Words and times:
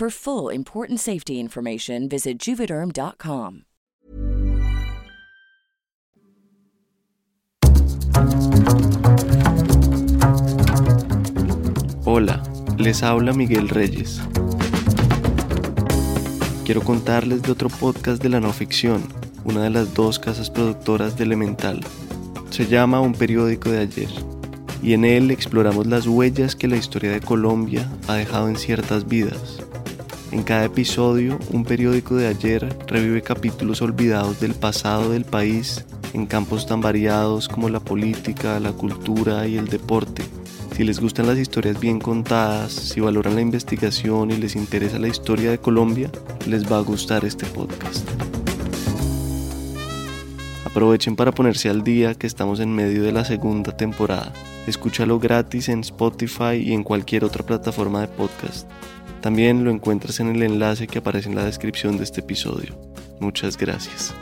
For 0.00 0.08
full 0.08 0.48
important 0.48 0.98
safety 0.98 1.38
information, 1.38 2.08
visit 2.08 2.38
juvederm.com. 2.38 3.64
Hola, 12.06 12.42
les 12.78 13.02
habla 13.02 13.34
Miguel 13.34 13.68
Reyes. 13.68 14.22
Quiero 16.64 16.80
contarles 16.80 17.42
de 17.42 17.52
otro 17.52 17.68
podcast 17.68 18.22
de 18.22 18.30
la 18.30 18.40
no 18.40 18.54
ficción, 18.54 19.02
una 19.44 19.64
de 19.64 19.68
las 19.68 19.92
dos 19.92 20.18
casas 20.18 20.48
productoras 20.48 21.18
de 21.18 21.24
Elemental. 21.24 21.84
Se 22.48 22.66
llama 22.66 23.02
Un 23.02 23.12
periódico 23.12 23.68
de 23.68 23.80
ayer 23.80 24.08
y 24.82 24.94
en 24.94 25.04
él 25.04 25.30
exploramos 25.30 25.86
las 25.86 26.06
huellas 26.06 26.56
que 26.56 26.68
la 26.68 26.78
historia 26.78 27.12
de 27.12 27.20
Colombia 27.20 27.86
ha 28.08 28.14
dejado 28.14 28.48
en 28.48 28.56
ciertas 28.56 29.06
vidas. 29.06 29.62
En 30.32 30.44
cada 30.44 30.64
episodio, 30.64 31.40
un 31.50 31.64
periódico 31.64 32.14
de 32.14 32.28
ayer 32.28 32.76
revive 32.86 33.20
capítulos 33.20 33.82
olvidados 33.82 34.38
del 34.38 34.54
pasado 34.54 35.10
del 35.10 35.24
país 35.24 35.84
en 36.12 36.26
campos 36.26 36.66
tan 36.66 36.80
variados 36.80 37.48
como 37.48 37.68
la 37.68 37.80
política, 37.80 38.60
la 38.60 38.70
cultura 38.70 39.48
y 39.48 39.56
el 39.56 39.66
deporte. 39.66 40.22
Si 40.76 40.84
les 40.84 41.00
gustan 41.00 41.26
las 41.26 41.36
historias 41.36 41.80
bien 41.80 41.98
contadas, 41.98 42.72
si 42.72 43.00
valoran 43.00 43.34
la 43.34 43.40
investigación 43.40 44.30
y 44.30 44.36
les 44.36 44.54
interesa 44.54 45.00
la 45.00 45.08
historia 45.08 45.50
de 45.50 45.58
Colombia, 45.58 46.12
les 46.46 46.70
va 46.70 46.78
a 46.78 46.82
gustar 46.82 47.24
este 47.24 47.46
podcast. 47.46 48.08
Aprovechen 50.64 51.16
para 51.16 51.32
ponerse 51.32 51.68
al 51.68 51.82
día 51.82 52.14
que 52.14 52.28
estamos 52.28 52.60
en 52.60 52.72
medio 52.72 53.02
de 53.02 53.10
la 53.10 53.24
segunda 53.24 53.76
temporada. 53.76 54.32
Escúchalo 54.68 55.18
gratis 55.18 55.68
en 55.68 55.80
Spotify 55.80 56.54
y 56.54 56.72
en 56.72 56.84
cualquier 56.84 57.24
otra 57.24 57.44
plataforma 57.44 58.00
de 58.02 58.06
podcast. 58.06 58.68
También 59.20 59.64
lo 59.64 59.70
encuentras 59.70 60.18
en 60.20 60.28
el 60.28 60.42
enlace 60.42 60.86
que 60.86 60.98
aparece 60.98 61.28
en 61.28 61.34
la 61.34 61.44
descripción 61.44 61.98
de 61.98 62.04
este 62.04 62.20
episodio. 62.20 62.78
Muchas 63.20 63.58
gracias. 63.58 64.14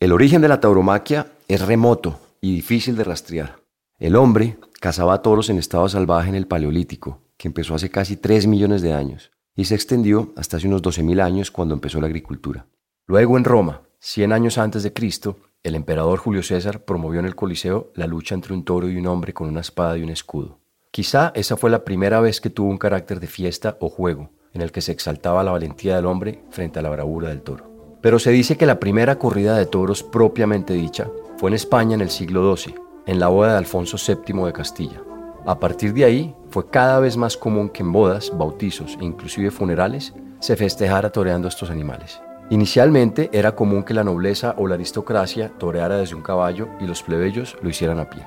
El 0.00 0.12
origen 0.12 0.40
de 0.40 0.48
la 0.48 0.60
tauromaquia 0.60 1.28
es 1.48 1.60
remoto 1.66 2.20
y 2.40 2.54
difícil 2.54 2.96
de 2.96 3.04
rastrear. 3.04 3.56
El 3.98 4.16
hombre 4.16 4.58
cazaba 4.80 5.22
toros 5.22 5.48
en 5.50 5.58
estado 5.58 5.88
salvaje 5.88 6.28
en 6.28 6.34
el 6.34 6.46
Paleolítico, 6.46 7.22
que 7.36 7.48
empezó 7.48 7.74
hace 7.74 7.90
casi 7.90 8.16
3 8.16 8.46
millones 8.46 8.82
de 8.82 8.92
años, 8.92 9.30
y 9.56 9.64
se 9.64 9.74
extendió 9.74 10.32
hasta 10.36 10.56
hace 10.56 10.68
unos 10.68 10.82
12.000 10.82 11.22
años 11.22 11.50
cuando 11.50 11.74
empezó 11.74 12.00
la 12.00 12.06
agricultura. 12.06 12.66
Luego 13.06 13.38
en 13.38 13.44
Roma, 13.44 13.82
100 14.00 14.32
años 14.32 14.58
antes 14.58 14.82
de 14.82 14.92
Cristo, 14.92 15.38
el 15.64 15.74
emperador 15.74 16.18
Julio 16.18 16.42
César 16.42 16.84
promovió 16.84 17.20
en 17.20 17.26
el 17.26 17.34
Coliseo 17.34 17.90
la 17.94 18.06
lucha 18.06 18.34
entre 18.34 18.52
un 18.52 18.64
toro 18.64 18.90
y 18.90 18.98
un 18.98 19.06
hombre 19.06 19.32
con 19.32 19.48
una 19.48 19.62
espada 19.62 19.96
y 19.96 20.02
un 20.02 20.10
escudo. 20.10 20.58
Quizá 20.90 21.32
esa 21.34 21.56
fue 21.56 21.70
la 21.70 21.84
primera 21.84 22.20
vez 22.20 22.42
que 22.42 22.50
tuvo 22.50 22.68
un 22.68 22.76
carácter 22.76 23.18
de 23.18 23.26
fiesta 23.26 23.78
o 23.80 23.88
juego, 23.88 24.30
en 24.52 24.60
el 24.60 24.70
que 24.70 24.82
se 24.82 24.92
exaltaba 24.92 25.42
la 25.42 25.52
valentía 25.52 25.96
del 25.96 26.04
hombre 26.04 26.44
frente 26.50 26.78
a 26.78 26.82
la 26.82 26.90
bravura 26.90 27.30
del 27.30 27.40
toro. 27.40 27.96
Pero 28.02 28.18
se 28.18 28.30
dice 28.30 28.58
que 28.58 28.66
la 28.66 28.78
primera 28.78 29.18
corrida 29.18 29.56
de 29.56 29.64
toros 29.64 30.02
propiamente 30.02 30.74
dicha 30.74 31.10
fue 31.38 31.48
en 31.48 31.54
España 31.54 31.94
en 31.94 32.02
el 32.02 32.10
siglo 32.10 32.54
XII, 32.54 32.74
en 33.06 33.18
la 33.18 33.28
boda 33.28 33.52
de 33.52 33.58
Alfonso 33.58 33.96
VII 33.96 34.44
de 34.44 34.52
Castilla. 34.52 35.02
A 35.46 35.58
partir 35.58 35.94
de 35.94 36.04
ahí 36.04 36.36
fue 36.50 36.68
cada 36.68 37.00
vez 37.00 37.16
más 37.16 37.38
común 37.38 37.70
que 37.70 37.82
en 37.82 37.90
bodas, 37.90 38.30
bautizos 38.36 38.98
e 39.00 39.04
inclusive 39.04 39.50
funerales 39.50 40.12
se 40.40 40.56
festejara 40.56 41.10
toreando 41.10 41.48
estos 41.48 41.70
animales. 41.70 42.20
Inicialmente 42.50 43.30
era 43.32 43.54
común 43.54 43.84
que 43.84 43.94
la 43.94 44.04
nobleza 44.04 44.54
o 44.58 44.66
la 44.66 44.74
aristocracia 44.74 45.48
toreara 45.58 45.96
desde 45.96 46.14
un 46.14 46.22
caballo 46.22 46.68
y 46.78 46.86
los 46.86 47.02
plebeyos 47.02 47.56
lo 47.62 47.70
hicieran 47.70 47.98
a 47.98 48.10
pie. 48.10 48.22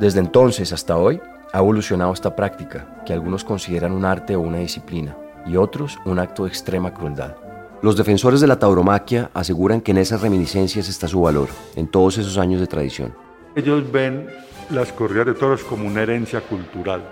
Desde 0.00 0.20
entonces 0.20 0.72
hasta 0.72 0.96
hoy 0.96 1.20
ha 1.52 1.58
evolucionado 1.58 2.12
esta 2.12 2.34
práctica, 2.34 3.02
que 3.04 3.12
algunos 3.12 3.44
consideran 3.44 3.92
un 3.92 4.06
arte 4.06 4.36
o 4.36 4.40
una 4.40 4.58
disciplina, 4.58 5.16
y 5.46 5.56
otros 5.56 5.98
un 6.06 6.18
acto 6.18 6.44
de 6.44 6.50
extrema 6.50 6.94
crueldad. 6.94 7.36
Los 7.82 7.96
defensores 7.96 8.40
de 8.40 8.46
la 8.46 8.58
tauromaquia 8.58 9.30
aseguran 9.34 9.80
que 9.82 9.92
en 9.92 9.98
esas 9.98 10.22
reminiscencias 10.22 10.88
está 10.88 11.06
su 11.06 11.20
valor, 11.20 11.48
en 11.76 11.88
todos 11.88 12.18
esos 12.18 12.38
años 12.38 12.60
de 12.60 12.66
tradición. 12.66 13.14
Ellos 13.54 13.90
ven 13.92 14.28
las 14.70 14.92
corridas 14.92 15.26
de 15.26 15.34
toros 15.34 15.62
como 15.62 15.86
una 15.86 16.02
herencia 16.02 16.40
cultural, 16.40 17.02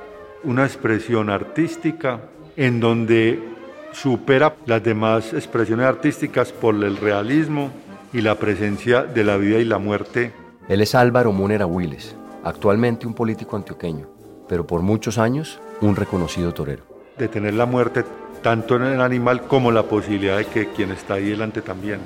una 0.43 0.65
expresión 0.65 1.29
artística 1.29 2.21
en 2.57 2.81
donde 2.81 3.56
supera 4.03 4.55
las 4.67 4.83
demás 4.83 5.33
expresiones 5.33 5.87
artísticas 5.87 6.53
por 6.53 6.75
el 6.75 6.99
realismo 6.99 7.71
y 8.13 8.21
la 8.21 8.35
presencia 8.35 9.03
de 9.03 9.25
la 9.25 9.39
vida 9.39 9.59
y 9.59 9.65
la 9.65 9.79
muerte. 9.79 10.33
Él 10.69 10.83
es 10.83 10.95
Álvaro 10.95 11.33
Múnera 11.33 11.65
Willes, 11.65 12.15
actualmente 12.45 13.07
un 13.07 13.15
político 13.15 13.57
antioqueño, 13.57 14.07
pero 14.49 14.67
por 14.67 14.83
muchos 14.83 15.17
años 15.17 15.61
un 15.81 15.97
reconocido 15.97 16.53
torero. 16.53 16.85
De 17.17 17.29
tener 17.29 17.55
la 17.55 17.65
muerte 17.65 18.05
tanto 18.43 18.77
en 18.77 18.83
el 18.83 19.01
animal 19.01 19.43
como 19.47 19.73
la 19.73 19.85
posibilidad 19.85 20.37
de 20.37 20.45
que 20.45 20.69
quien 20.69 20.93
está 20.93 21.15
ahí 21.15 21.31
delante 21.31 21.63
también. 21.63 22.01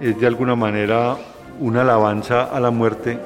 Es 0.00 0.18
de 0.18 0.26
alguna 0.26 0.56
manera 0.56 1.16
una 1.60 1.82
alabanza 1.82 2.44
a 2.44 2.58
la 2.58 2.70
muerte 2.70 3.18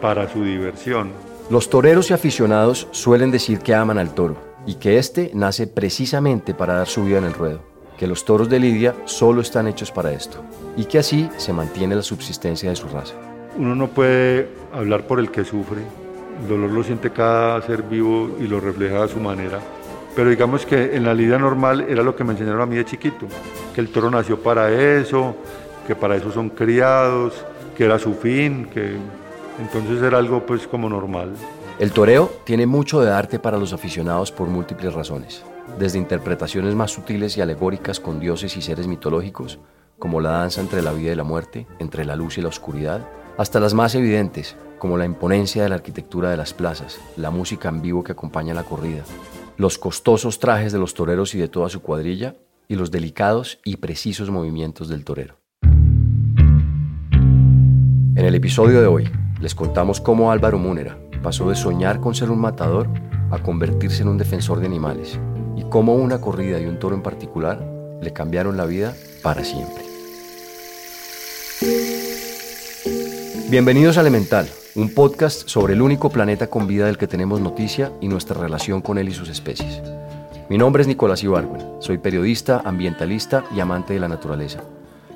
para 0.00 0.28
su 0.28 0.44
diversión. 0.44 1.10
Los 1.50 1.68
toreros 1.68 2.10
y 2.10 2.14
aficionados 2.14 2.86
suelen 2.92 3.32
decir 3.32 3.58
que 3.58 3.74
aman 3.74 3.98
al 3.98 4.14
toro 4.14 4.53
y 4.66 4.74
que 4.74 4.98
éste 4.98 5.30
nace 5.34 5.66
precisamente 5.66 6.54
para 6.54 6.74
dar 6.74 6.86
su 6.86 7.04
vida 7.04 7.18
en 7.18 7.24
el 7.24 7.34
ruedo, 7.34 7.60
que 7.98 8.06
los 8.06 8.24
toros 8.24 8.48
de 8.48 8.58
Lidia 8.58 8.94
solo 9.04 9.40
están 9.40 9.66
hechos 9.66 9.90
para 9.90 10.12
esto 10.12 10.42
y 10.76 10.84
que 10.86 10.98
así 10.98 11.28
se 11.36 11.52
mantiene 11.52 11.96
la 11.96 12.02
subsistencia 12.02 12.70
de 12.70 12.76
su 12.76 12.88
raza. 12.88 13.14
Uno 13.56 13.74
no 13.74 13.88
puede 13.88 14.48
hablar 14.72 15.06
por 15.06 15.20
el 15.20 15.30
que 15.30 15.44
sufre, 15.44 15.82
el 16.42 16.48
dolor 16.48 16.70
lo 16.70 16.82
siente 16.82 17.10
cada 17.10 17.62
ser 17.62 17.82
vivo 17.82 18.36
y 18.40 18.46
lo 18.46 18.60
refleja 18.60 19.04
a 19.04 19.08
su 19.08 19.20
manera. 19.20 19.60
Pero 20.16 20.30
digamos 20.30 20.64
que 20.64 20.96
en 20.96 21.04
la 21.04 21.14
lidia 21.14 21.38
normal 21.38 21.86
era 21.88 22.02
lo 22.02 22.14
que 22.14 22.24
me 22.24 22.32
enseñaron 22.32 22.60
a 22.60 22.66
mí 22.66 22.76
de 22.76 22.84
chiquito, 22.84 23.26
que 23.74 23.80
el 23.80 23.88
toro 23.88 24.10
nació 24.10 24.40
para 24.40 24.70
eso, 24.70 25.34
que 25.86 25.96
para 25.96 26.16
eso 26.16 26.30
son 26.30 26.50
criados, 26.50 27.44
que 27.76 27.84
era 27.84 27.98
su 27.98 28.14
fin, 28.14 28.68
que 28.72 28.96
entonces 29.60 30.02
era 30.02 30.18
algo 30.18 30.44
pues 30.46 30.66
como 30.66 30.88
normal. 30.88 31.32
El 31.76 31.90
toreo 31.90 32.32
tiene 32.44 32.66
mucho 32.66 33.00
de 33.00 33.10
arte 33.10 33.40
para 33.40 33.58
los 33.58 33.72
aficionados 33.72 34.30
por 34.30 34.46
múltiples 34.46 34.94
razones, 34.94 35.42
desde 35.76 35.98
interpretaciones 35.98 36.76
más 36.76 36.92
sutiles 36.92 37.36
y 37.36 37.40
alegóricas 37.40 37.98
con 37.98 38.20
dioses 38.20 38.56
y 38.56 38.62
seres 38.62 38.86
mitológicos, 38.86 39.58
como 39.98 40.20
la 40.20 40.30
danza 40.30 40.60
entre 40.60 40.82
la 40.82 40.92
vida 40.92 41.10
y 41.10 41.16
la 41.16 41.24
muerte, 41.24 41.66
entre 41.80 42.04
la 42.04 42.14
luz 42.14 42.38
y 42.38 42.42
la 42.42 42.48
oscuridad, 42.48 43.04
hasta 43.38 43.58
las 43.58 43.74
más 43.74 43.96
evidentes, 43.96 44.54
como 44.78 44.96
la 44.96 45.04
imponencia 45.04 45.64
de 45.64 45.68
la 45.68 45.74
arquitectura 45.74 46.30
de 46.30 46.36
las 46.36 46.54
plazas, 46.54 47.00
la 47.16 47.32
música 47.32 47.70
en 47.70 47.82
vivo 47.82 48.04
que 48.04 48.12
acompaña 48.12 48.54
la 48.54 48.62
corrida, 48.62 49.02
los 49.56 49.76
costosos 49.76 50.38
trajes 50.38 50.72
de 50.72 50.78
los 50.78 50.94
toreros 50.94 51.34
y 51.34 51.38
de 51.38 51.48
toda 51.48 51.68
su 51.70 51.82
cuadrilla, 51.82 52.36
y 52.68 52.76
los 52.76 52.92
delicados 52.92 53.58
y 53.64 53.78
precisos 53.78 54.30
movimientos 54.30 54.88
del 54.88 55.04
torero. 55.04 55.38
En 58.16 58.24
el 58.24 58.34
episodio 58.36 58.80
de 58.80 58.86
hoy 58.86 59.10
les 59.40 59.56
contamos 59.56 60.00
cómo 60.00 60.30
Álvaro 60.30 60.56
Múnera 60.56 61.03
pasó 61.24 61.48
de 61.48 61.56
soñar 61.56 62.00
con 62.00 62.14
ser 62.14 62.30
un 62.30 62.38
matador 62.38 62.86
a 63.30 63.38
convertirse 63.38 64.02
en 64.02 64.08
un 64.08 64.18
defensor 64.18 64.60
de 64.60 64.66
animales 64.66 65.18
y 65.56 65.62
cómo 65.62 65.94
una 65.94 66.20
corrida 66.20 66.60
y 66.60 66.66
un 66.66 66.78
toro 66.78 66.94
en 66.94 67.02
particular 67.02 67.66
le 68.00 68.12
cambiaron 68.12 68.58
la 68.58 68.66
vida 68.66 68.94
para 69.22 69.42
siempre. 69.42 69.82
Bienvenidos 73.48 73.96
a 73.96 74.02
Elemental, 74.02 74.46
un 74.74 74.92
podcast 74.92 75.48
sobre 75.48 75.72
el 75.72 75.80
único 75.80 76.10
planeta 76.10 76.48
con 76.48 76.66
vida 76.66 76.86
del 76.86 76.98
que 76.98 77.06
tenemos 77.06 77.40
noticia 77.40 77.90
y 78.02 78.08
nuestra 78.08 78.38
relación 78.38 78.82
con 78.82 78.98
él 78.98 79.08
y 79.08 79.14
sus 79.14 79.30
especies. 79.30 79.82
Mi 80.50 80.58
nombre 80.58 80.82
es 80.82 80.88
Nicolás 80.88 81.22
Ibargüen, 81.22 81.80
soy 81.80 81.96
periodista, 81.96 82.60
ambientalista 82.66 83.44
y 83.56 83.60
amante 83.60 83.94
de 83.94 84.00
la 84.00 84.08
naturaleza. 84.08 84.60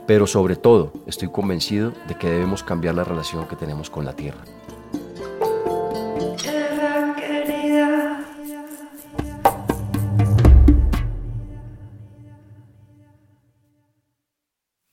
Pero 0.07 0.27
sobre 0.27 0.57
todo 0.57 0.91
estoy 1.07 1.29
convencido 1.29 1.93
de 2.09 2.15
que 2.15 2.31
debemos 2.31 2.63
cambiar 2.63 2.95
la 2.95 3.05
relación 3.05 3.47
que 3.47 3.57
tenemos 3.57 3.91
con 3.91 4.07
la 4.07 4.15
Tierra. 4.15 4.41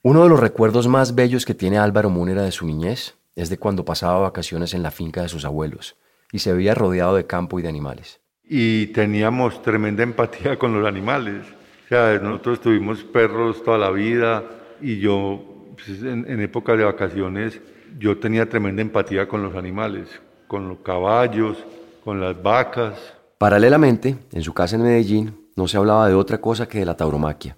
Uno 0.08 0.22
de 0.22 0.30
los 0.30 0.40
recuerdos 0.40 0.88
más 0.88 1.16
bellos 1.16 1.48
que 1.48 1.56
tiene 1.56 1.80
Álvaro 1.80 2.12
Múnera 2.12 2.44
de 2.44 2.52
su 2.52 2.68
niñez 2.68 3.16
es 3.36 3.50
de 3.50 3.58
cuando 3.58 3.86
pasaba 3.86 4.20
vacaciones 4.20 4.76
en 4.76 4.84
la 4.84 4.92
finca 4.92 5.24
de 5.24 5.30
sus 5.30 5.46
abuelos 5.46 5.96
y 6.32 6.38
se 6.38 6.54
veía 6.54 6.76
rodeado 6.76 7.16
de 7.16 7.26
campo 7.26 7.58
y 7.58 7.64
de 7.64 7.70
animales 7.70 8.22
y 8.48 8.86
teníamos 8.94 9.64
tremenda 9.64 10.04
empatía 10.04 10.60
con 10.60 10.80
los 10.80 10.88
animales. 10.88 11.48
O 11.86 11.88
sea, 11.90 12.20
nosotros 12.20 12.62
tuvimos 12.62 13.04
perros 13.04 13.64
toda 13.64 13.80
la 13.80 13.90
vida 13.90 14.44
y 14.80 15.00
yo, 15.00 15.74
pues, 15.74 16.04
en, 16.04 16.30
en 16.30 16.40
época 16.40 16.76
de 16.76 16.84
vacaciones, 16.84 17.60
yo 17.98 18.20
tenía 18.20 18.48
tremenda 18.48 18.84
empatía 18.84 19.28
con 19.28 19.42
los 19.42 19.56
animales, 19.56 20.08
con 20.46 20.70
los 20.70 20.78
caballos, 20.82 21.58
con 22.04 22.22
las 22.22 22.40
vacas. 22.44 22.94
Paralelamente, 23.40 24.16
en 24.32 24.44
su 24.44 24.54
casa 24.54 24.76
en 24.76 24.84
Medellín, 24.84 25.50
no 25.56 25.68
se 25.68 25.78
hablaba 25.78 26.08
de 26.08 26.14
otra 26.14 26.40
cosa 26.40 26.68
que 26.68 26.78
de 26.78 26.86
la 26.86 26.96
tauromaquia. 26.96 27.58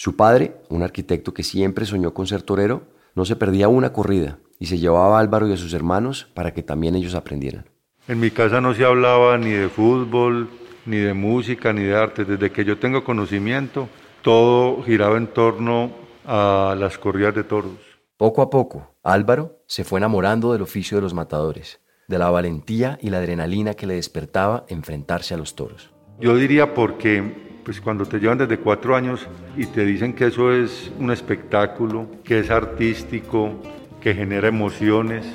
Su 0.00 0.14
padre, 0.14 0.54
un 0.68 0.84
arquitecto 0.84 1.34
que 1.34 1.42
siempre 1.42 1.84
soñó 1.84 2.14
con 2.14 2.28
ser 2.28 2.42
torero, 2.42 2.82
no 3.16 3.24
se 3.24 3.34
perdía 3.34 3.66
una 3.66 3.92
corrida 3.92 4.38
y 4.60 4.66
se 4.66 4.78
llevaba 4.78 5.16
a 5.16 5.20
Álvaro 5.20 5.48
y 5.48 5.52
a 5.52 5.56
sus 5.56 5.74
hermanos 5.74 6.30
para 6.34 6.54
que 6.54 6.62
también 6.62 6.94
ellos 6.94 7.16
aprendieran. 7.16 7.64
En 8.06 8.20
mi 8.20 8.30
casa 8.30 8.60
no 8.60 8.74
se 8.74 8.84
hablaba 8.84 9.36
ni 9.38 9.50
de 9.50 9.68
fútbol, 9.68 10.50
ni 10.86 10.98
de 10.98 11.14
música, 11.14 11.72
ni 11.72 11.82
de 11.82 11.96
arte. 11.96 12.24
Desde 12.24 12.52
que 12.52 12.64
yo 12.64 12.78
tengo 12.78 13.02
conocimiento, 13.02 13.88
todo 14.22 14.84
giraba 14.84 15.16
en 15.16 15.26
torno 15.26 15.90
a 16.24 16.76
las 16.78 16.96
corridas 16.96 17.34
de 17.34 17.42
toros. 17.42 17.72
Poco 18.16 18.42
a 18.42 18.50
poco, 18.50 18.94
Álvaro 19.02 19.64
se 19.66 19.82
fue 19.82 19.98
enamorando 19.98 20.52
del 20.52 20.62
oficio 20.62 20.98
de 20.98 21.02
los 21.02 21.12
matadores, 21.12 21.80
de 22.06 22.18
la 22.18 22.30
valentía 22.30 23.00
y 23.02 23.10
la 23.10 23.18
adrenalina 23.18 23.74
que 23.74 23.88
le 23.88 23.94
despertaba 23.94 24.64
enfrentarse 24.68 25.34
a 25.34 25.38
los 25.38 25.56
toros. 25.56 25.90
Yo 26.20 26.36
diría 26.36 26.72
porque 26.72 27.47
pues 27.68 27.82
cuando 27.82 28.06
te 28.06 28.18
llevan 28.18 28.38
desde 28.38 28.56
cuatro 28.56 28.96
años 28.96 29.28
y 29.54 29.66
te 29.66 29.84
dicen 29.84 30.14
que 30.14 30.28
eso 30.28 30.50
es 30.50 30.90
un 30.98 31.10
espectáculo, 31.10 32.06
que 32.24 32.38
es 32.38 32.50
artístico, 32.50 33.60
que 34.00 34.14
genera 34.14 34.48
emociones, 34.48 35.26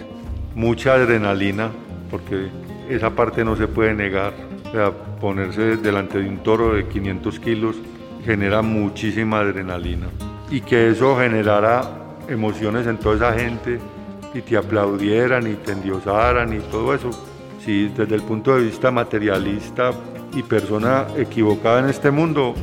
mucha 0.55 0.95
adrenalina, 0.95 1.69
porque 2.09 2.47
esa 2.89 3.11
parte 3.11 3.45
no 3.45 3.55
se 3.55 3.67
puede 3.67 3.93
negar. 3.93 4.33
O 4.67 4.71
sea, 4.71 4.89
ponerse 5.21 5.77
delante 5.77 6.17
de 6.17 6.27
un 6.27 6.37
toro 6.41 6.73
de 6.73 6.87
500 6.87 7.39
kilos 7.39 7.75
genera 8.25 8.63
muchísima 8.63 9.41
adrenalina. 9.41 10.07
Y 10.49 10.61
que 10.61 10.89
eso 10.89 11.15
generara 11.15 11.83
emociones 12.27 12.87
en 12.87 12.97
toda 12.97 13.15
esa 13.15 13.39
gente 13.39 13.77
y 14.33 14.41
te 14.41 14.57
aplaudieran 14.57 15.45
y 15.45 15.53
te 15.53 15.73
endiosaran 15.73 16.51
y 16.51 16.61
todo 16.61 16.95
eso. 16.95 17.11
Si 17.63 17.89
desde 17.89 18.15
el 18.15 18.23
punto 18.23 18.55
de 18.55 18.63
vista 18.63 18.89
materialista 18.89 19.91
y 20.33 20.43
persona 20.43 21.07
equivocada 21.17 21.79
en 21.79 21.89
este 21.89 22.11
mundo, 22.11 22.53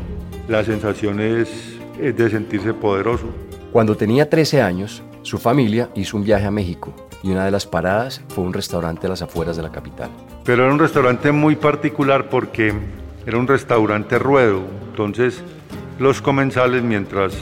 la 0.48 0.64
sensación 0.64 1.20
es, 1.20 1.78
es 2.00 2.16
de 2.16 2.30
sentirse 2.30 2.74
poderoso. 2.74 3.26
Cuando 3.72 3.96
tenía 3.96 4.28
13 4.28 4.62
años, 4.62 5.02
su 5.22 5.38
familia 5.38 5.90
hizo 5.94 6.16
un 6.16 6.24
viaje 6.24 6.46
a 6.46 6.50
México 6.50 6.94
y 7.22 7.30
una 7.30 7.44
de 7.44 7.50
las 7.50 7.66
paradas 7.66 8.22
fue 8.28 8.44
un 8.44 8.52
restaurante 8.52 9.06
a 9.06 9.10
las 9.10 9.22
afueras 9.22 9.56
de 9.56 9.62
la 9.62 9.70
capital. 9.70 10.10
Pero 10.44 10.64
era 10.64 10.72
un 10.72 10.78
restaurante 10.78 11.30
muy 11.32 11.56
particular 11.56 12.28
porque 12.28 12.72
era 13.26 13.38
un 13.38 13.46
restaurante 13.46 14.18
ruedo, 14.18 14.62
entonces 14.90 15.42
los 15.98 16.22
comensales 16.22 16.82
mientras 16.82 17.34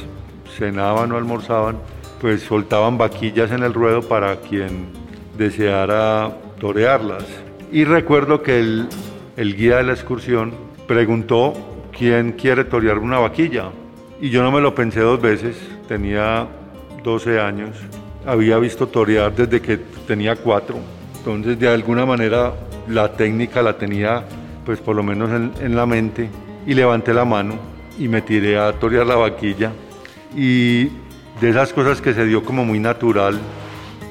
cenaban 0.59 1.13
o 1.13 1.17
almorzaban, 1.17 1.79
pues 2.21 2.43
soltaban 2.43 2.99
vaquillas 2.99 3.53
en 3.53 3.63
el 3.63 3.73
ruedo 3.73 4.03
para 4.03 4.37
quien 4.37 4.89
deseara 5.37 6.37
torearlas. 6.59 7.25
Y 7.71 7.85
recuerdo 7.85 8.43
que 8.43 8.59
el, 8.59 8.89
el 9.38 9.55
guía 9.55 9.76
de 9.76 9.85
la 9.85 9.93
excursión 9.93 10.52
preguntó 10.88 11.55
quién 11.96 12.32
quiere 12.32 12.64
torear 12.64 12.99
una 12.99 13.20
vaquilla. 13.20 13.70
Y 14.20 14.31
yo 14.31 14.43
no 14.43 14.50
me 14.50 14.61
lo 14.61 14.75
pensé 14.75 14.99
dos 14.99 15.23
veces, 15.23 15.56
tenía 15.87 16.49
12 17.05 17.38
años. 17.38 17.76
Había 18.26 18.58
visto 18.58 18.88
torear 18.88 19.32
desde 19.32 19.62
que 19.62 19.79
tenía 20.08 20.35
cuatro, 20.35 20.79
entonces 21.19 21.56
de 21.56 21.69
alguna 21.69 22.05
manera 22.05 22.52
la 22.88 23.12
técnica 23.12 23.62
la 23.62 23.79
tenía 23.79 24.25
pues 24.67 24.81
por 24.81 24.96
lo 24.96 25.05
menos 25.05 25.31
en, 25.31 25.76
la 25.76 25.87
mente. 25.87 26.29
Y 26.67 26.75
levanté 26.75 27.14
la 27.14 27.25
mano 27.25 27.55
y 27.96 28.08
me 28.08 28.23
tiré 28.23 28.58
a 28.58 28.73
torear 28.73 29.06
la 29.06 29.14
vaquilla. 29.14 29.70
Y 30.35 30.87
de 31.40 31.50
esas 31.50 31.73
cosas 31.73 32.00
que 32.00 32.12
se 32.12 32.26
dio 32.26 32.43
como 32.43 32.64
muy 32.64 32.81
natural, 32.81 33.38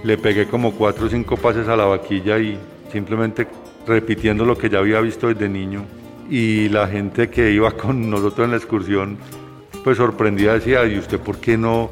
le 0.06 0.18
pegué 0.18 0.48
como 0.48 0.72
cuatro 0.72 1.08
o 1.08 1.10
cinco 1.10 1.36
pases 1.36 1.68
a 1.68 1.76
la 1.76 1.84
vaquilla 1.84 2.40
y 2.40 2.58
simplemente 2.94 3.46
repitiendo 3.88 4.46
lo 4.46 4.58
que 4.58 4.70
ya 4.70 4.80
había 4.80 5.00
visto 5.02 5.28
desde 5.28 5.50
niño 5.50 5.86
y 6.30 6.70
la 6.70 6.88
gente 6.88 7.30
que 7.30 7.52
iba 7.52 7.72
con 7.72 8.10
nosotros 8.10 8.46
en 8.46 8.52
la 8.52 8.58
excursión 8.58 9.18
pues 9.84 9.98
sorprendida 9.98 10.54
decía, 10.54 10.86
¿y 10.86 10.98
usted 10.98 11.20
por 11.20 11.38
qué 11.38 11.58
no 11.58 11.92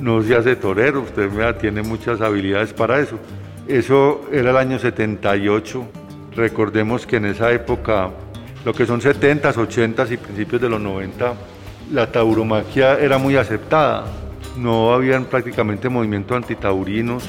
no 0.00 0.22
se 0.22 0.34
hace 0.34 0.56
torero, 0.56 1.00
usted 1.00 1.30
tiene 1.56 1.82
muchas 1.82 2.20
habilidades 2.20 2.72
para 2.72 3.00
eso. 3.00 3.18
Eso 3.66 4.22
era 4.32 4.50
el 4.50 4.56
año 4.56 4.78
78, 4.78 5.86
recordemos 6.34 7.06
que 7.06 7.16
en 7.16 7.26
esa 7.26 7.52
época, 7.52 8.10
lo 8.64 8.72
que 8.72 8.86
son 8.86 9.00
70s, 9.00 9.54
80s 9.54 10.12
y 10.12 10.16
principios 10.16 10.60
de 10.60 10.68
los 10.68 10.80
90, 10.80 11.34
la 11.92 12.10
tauromaquia 12.10 12.98
era 12.98 13.18
muy 13.18 13.36
aceptada, 13.36 14.04
no 14.56 14.92
habían 14.92 15.24
prácticamente 15.24 15.88
movimientos 15.88 16.36
antitaurinos, 16.36 17.28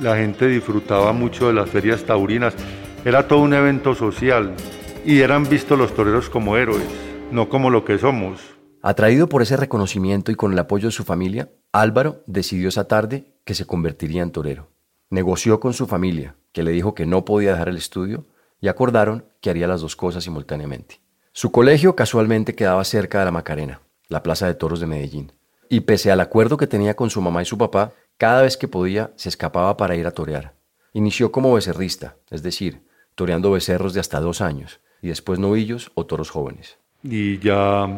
la 0.00 0.16
gente 0.16 0.46
disfrutaba 0.46 1.12
mucho 1.12 1.48
de 1.48 1.54
las 1.54 1.68
ferias 1.68 2.04
taurinas, 2.04 2.54
era 3.04 3.26
todo 3.26 3.40
un 3.40 3.52
evento 3.52 3.94
social 3.94 4.54
y 5.04 5.20
eran 5.20 5.48
vistos 5.48 5.76
los 5.76 5.94
toreros 5.94 6.30
como 6.30 6.56
héroes, 6.56 6.86
no 7.32 7.48
como 7.48 7.68
lo 7.68 7.84
que 7.84 7.98
somos. 7.98 8.40
Atraído 8.80 9.28
por 9.28 9.42
ese 9.42 9.56
reconocimiento 9.56 10.30
y 10.30 10.36
con 10.36 10.52
el 10.52 10.58
apoyo 10.58 10.88
de 10.88 10.92
su 10.92 11.02
familia, 11.02 11.50
Álvaro 11.72 12.22
decidió 12.26 12.68
esa 12.68 12.86
tarde 12.86 13.34
que 13.44 13.54
se 13.54 13.66
convertiría 13.66 14.22
en 14.22 14.30
torero. 14.30 14.68
Negoció 15.10 15.58
con 15.58 15.72
su 15.72 15.86
familia, 15.86 16.36
que 16.52 16.62
le 16.62 16.70
dijo 16.70 16.94
que 16.94 17.06
no 17.06 17.24
podía 17.24 17.52
dejar 17.52 17.68
el 17.68 17.76
estudio, 17.76 18.26
y 18.60 18.68
acordaron 18.68 19.24
que 19.40 19.50
haría 19.50 19.66
las 19.66 19.80
dos 19.80 19.96
cosas 19.96 20.22
simultáneamente. 20.24 21.00
Su 21.32 21.50
colegio 21.50 21.96
casualmente 21.96 22.54
quedaba 22.54 22.84
cerca 22.84 23.18
de 23.18 23.24
la 23.24 23.30
Macarena, 23.32 23.80
la 24.08 24.22
plaza 24.22 24.46
de 24.46 24.54
toros 24.54 24.78
de 24.78 24.86
Medellín, 24.86 25.32
y 25.68 25.80
pese 25.80 26.12
al 26.12 26.20
acuerdo 26.20 26.56
que 26.56 26.66
tenía 26.68 26.94
con 26.94 27.10
su 27.10 27.20
mamá 27.20 27.42
y 27.42 27.46
su 27.46 27.58
papá, 27.58 27.92
cada 28.16 28.42
vez 28.42 28.56
que 28.56 28.68
podía 28.68 29.12
se 29.16 29.28
escapaba 29.28 29.76
para 29.76 29.96
ir 29.96 30.06
a 30.06 30.12
torear. 30.12 30.54
Inició 30.92 31.32
como 31.32 31.54
becerrista, 31.54 32.16
es 32.30 32.42
decir, 32.42 32.82
toreando 33.14 33.50
becerros 33.50 33.94
de 33.94 34.00
hasta 34.00 34.20
dos 34.20 34.40
años, 34.40 34.80
y 35.00 35.08
después 35.08 35.38
novillos 35.38 35.90
o 35.94 36.06
toros 36.06 36.30
jóvenes. 36.30 36.78
Y 37.02 37.38
ya 37.38 37.88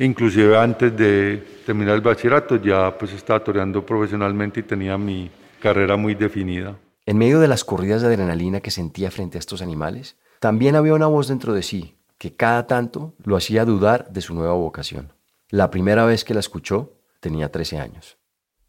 Inclusive 0.00 0.56
antes 0.56 0.96
de 0.96 1.44
terminar 1.66 1.94
el 1.94 2.00
bachillerato 2.00 2.56
ya 2.56 2.96
pues 2.96 3.12
estaba 3.12 3.44
toreando 3.44 3.84
profesionalmente 3.84 4.60
y 4.60 4.62
tenía 4.62 4.96
mi 4.96 5.30
carrera 5.60 5.94
muy 5.96 6.14
definida. 6.14 6.74
En 7.04 7.18
medio 7.18 7.38
de 7.38 7.48
las 7.48 7.64
corridas 7.64 8.00
de 8.00 8.08
adrenalina 8.08 8.60
que 8.60 8.70
sentía 8.70 9.10
frente 9.10 9.36
a 9.36 9.40
estos 9.40 9.60
animales, 9.60 10.16
también 10.38 10.74
había 10.74 10.94
una 10.94 11.06
voz 11.06 11.28
dentro 11.28 11.52
de 11.52 11.62
sí 11.62 11.98
que 12.16 12.34
cada 12.34 12.66
tanto 12.66 13.14
lo 13.24 13.36
hacía 13.36 13.66
dudar 13.66 14.10
de 14.10 14.22
su 14.22 14.34
nueva 14.34 14.54
vocación. 14.54 15.12
La 15.50 15.70
primera 15.70 16.06
vez 16.06 16.24
que 16.24 16.32
la 16.32 16.40
escuchó 16.40 16.94
tenía 17.20 17.52
13 17.52 17.78
años. 17.78 18.16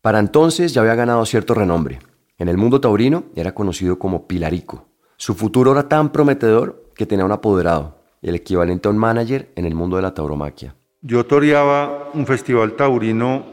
Para 0.02 0.20
entonces 0.20 0.74
ya 0.74 0.82
había 0.82 0.96
ganado 0.96 1.26
cierto 1.26 1.54
renombre. 1.54 2.00
En 2.38 2.50
el 2.50 2.58
mundo 2.58 2.82
taurino 2.82 3.26
era 3.36 3.54
conocido 3.54 3.98
como 3.98 4.28
Pilarico. 4.28 4.86
Su 5.22 5.36
futuro 5.36 5.74
era 5.74 5.88
tan 5.88 6.12
prometedor 6.12 6.84
que 6.96 7.06
tenía 7.06 7.24
un 7.24 7.32
apoderado, 7.32 7.96
el 8.24 8.34
equivalente 8.34 8.88
a 8.88 8.92
un 8.92 8.98
manager 8.98 9.50
en 9.56 9.66
el 9.66 9.76
mundo 9.76 9.96
de 9.96 10.02
la 10.02 10.16
tauromaquia. 10.16 10.74
Yo 11.04 11.24
toreaba 11.28 12.10
un 12.16 12.26
festival 12.26 12.74
taurino 12.74 13.44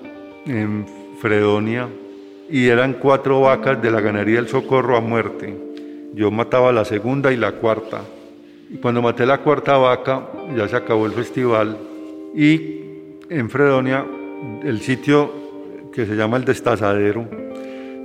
en 0.47 0.87
Fredonia, 1.21 1.87
y 2.49 2.69
eran 2.69 2.95
cuatro 2.95 3.43
vacas 3.43 3.83
de 3.83 3.91
la 3.91 4.01
ganadería 4.01 4.37
del 4.37 4.49
Socorro 4.49 4.97
a 4.97 5.03
muerte. 5.03 5.55
Yo 6.15 6.31
mataba 6.31 6.73
la 6.73 6.87
segunda 6.87 7.35
y 7.35 7.37
la 7.37 7.53
cuarta. 7.53 8.01
Y 8.71 8.79
cuando 8.79 9.03
maté 9.03 9.27
la 9.27 9.43
cuarta 9.43 9.77
vaca, 9.77 10.27
ya 10.57 10.67
se 10.69 10.77
acabó 10.77 11.05
el 11.05 11.13
festival. 11.13 11.77
Y 12.35 12.81
en 13.29 13.51
Fredonia, 13.51 14.07
el 14.65 14.81
sitio 14.81 15.31
que 15.93 16.07
se 16.07 16.17
llama 16.17 16.39
el 16.39 16.47
destazadero, 16.47 17.29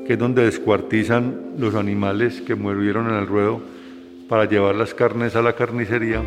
que 0.06 0.14
es 0.14 0.20
donde 0.20 0.44
descuartizan 0.44 1.54
los 1.58 1.76
animales 1.76 2.42
que 2.42 2.56
murieron 2.56 3.10
en 3.10 3.16
el 3.16 3.28
ruedo 3.28 3.62
para 4.28 4.46
llevar 4.46 4.76
las 4.76 4.94
carnes 4.94 5.36
a 5.36 5.42
la 5.42 5.54
carnicería, 5.54 6.22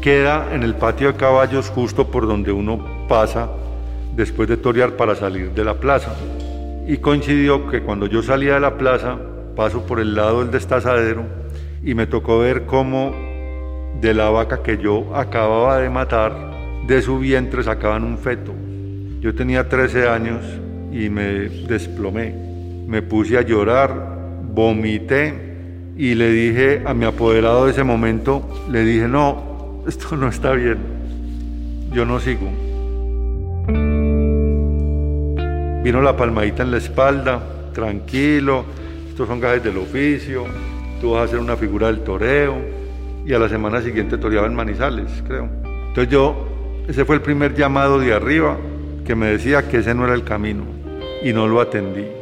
queda 0.00 0.54
en 0.54 0.62
el 0.62 0.74
patio 0.74 1.12
de 1.12 1.18
caballos 1.18 1.68
justo 1.70 2.10
por 2.10 2.26
donde 2.26 2.52
uno 2.52 3.06
pasa 3.08 3.48
después 4.14 4.48
de 4.48 4.56
torear 4.56 4.92
para 4.92 5.14
salir 5.14 5.50
de 5.52 5.64
la 5.64 5.74
plaza. 5.74 6.14
Y 6.86 6.98
coincidió 6.98 7.68
que 7.68 7.82
cuando 7.82 8.06
yo 8.06 8.22
salía 8.22 8.54
de 8.54 8.60
la 8.60 8.78
plaza, 8.78 9.18
paso 9.56 9.84
por 9.86 10.00
el 10.00 10.14
lado 10.14 10.40
del 10.40 10.50
destazadero 10.50 11.24
y 11.82 11.94
me 11.94 12.06
tocó 12.06 12.38
ver 12.38 12.66
cómo 12.66 13.14
de 14.00 14.14
la 14.14 14.28
vaca 14.30 14.62
que 14.62 14.78
yo 14.78 15.16
acababa 15.16 15.78
de 15.78 15.90
matar, 15.90 16.32
de 16.86 17.02
su 17.02 17.18
vientre 17.18 17.62
sacaban 17.62 18.04
un 18.04 18.18
feto. 18.18 18.52
Yo 19.20 19.34
tenía 19.34 19.68
13 19.68 20.08
años 20.08 20.44
y 20.92 21.08
me 21.08 21.48
desplomé. 21.66 22.45
Me 22.86 23.02
puse 23.02 23.36
a 23.36 23.42
llorar, 23.42 24.16
vomité 24.54 25.46
y 25.96 26.14
le 26.14 26.30
dije 26.30 26.82
a 26.84 26.94
mi 26.94 27.04
apoderado 27.04 27.64
de 27.64 27.72
ese 27.72 27.82
momento, 27.82 28.48
le 28.70 28.84
dije, 28.84 29.08
no, 29.08 29.82
esto 29.88 30.16
no 30.16 30.28
está 30.28 30.52
bien, 30.52 30.78
yo 31.92 32.04
no 32.04 32.20
sigo. 32.20 32.48
Vino 35.82 36.02
la 36.02 36.16
palmadita 36.16 36.62
en 36.62 36.70
la 36.70 36.78
espalda, 36.78 37.70
tranquilo, 37.72 38.64
estos 39.08 39.28
son 39.28 39.40
gajes 39.40 39.64
del 39.64 39.78
oficio, 39.78 40.44
tú 41.00 41.12
vas 41.12 41.22
a 41.22 41.24
hacer 41.24 41.38
una 41.38 41.56
figura 41.56 41.86
del 41.86 42.00
toreo 42.00 42.56
y 43.24 43.32
a 43.32 43.38
la 43.38 43.48
semana 43.48 43.80
siguiente 43.80 44.18
toreaba 44.18 44.46
en 44.46 44.54
Manizales, 44.54 45.22
creo. 45.26 45.48
Entonces 45.88 46.08
yo, 46.08 46.48
ese 46.88 47.04
fue 47.04 47.16
el 47.16 47.22
primer 47.22 47.54
llamado 47.54 47.98
de 47.98 48.12
arriba 48.12 48.56
que 49.04 49.14
me 49.14 49.26
decía 49.26 49.68
que 49.68 49.78
ese 49.78 49.94
no 49.94 50.04
era 50.04 50.14
el 50.14 50.24
camino 50.24 50.64
y 51.22 51.32
no 51.32 51.46
lo 51.46 51.60
atendí. 51.60 52.15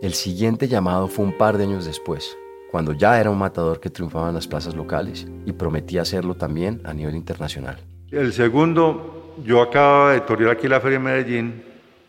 El 0.00 0.14
siguiente 0.14 0.68
llamado 0.68 1.08
fue 1.08 1.24
un 1.24 1.36
par 1.36 1.58
de 1.58 1.64
años 1.64 1.84
después, 1.84 2.38
cuando 2.70 2.92
ya 2.92 3.20
era 3.20 3.30
un 3.30 3.38
matador 3.38 3.80
que 3.80 3.90
triunfaba 3.90 4.28
en 4.28 4.34
las 4.36 4.46
plazas 4.46 4.76
locales 4.76 5.26
y 5.44 5.52
prometía 5.52 6.02
hacerlo 6.02 6.34
también 6.36 6.80
a 6.84 6.94
nivel 6.94 7.16
internacional. 7.16 7.78
El 8.12 8.32
segundo, 8.32 9.34
yo 9.44 9.60
acababa 9.60 10.12
de 10.12 10.20
torear 10.20 10.52
aquí 10.52 10.68
la 10.68 10.80
Feria 10.80 10.98
de 10.98 11.04
Medellín 11.04 11.62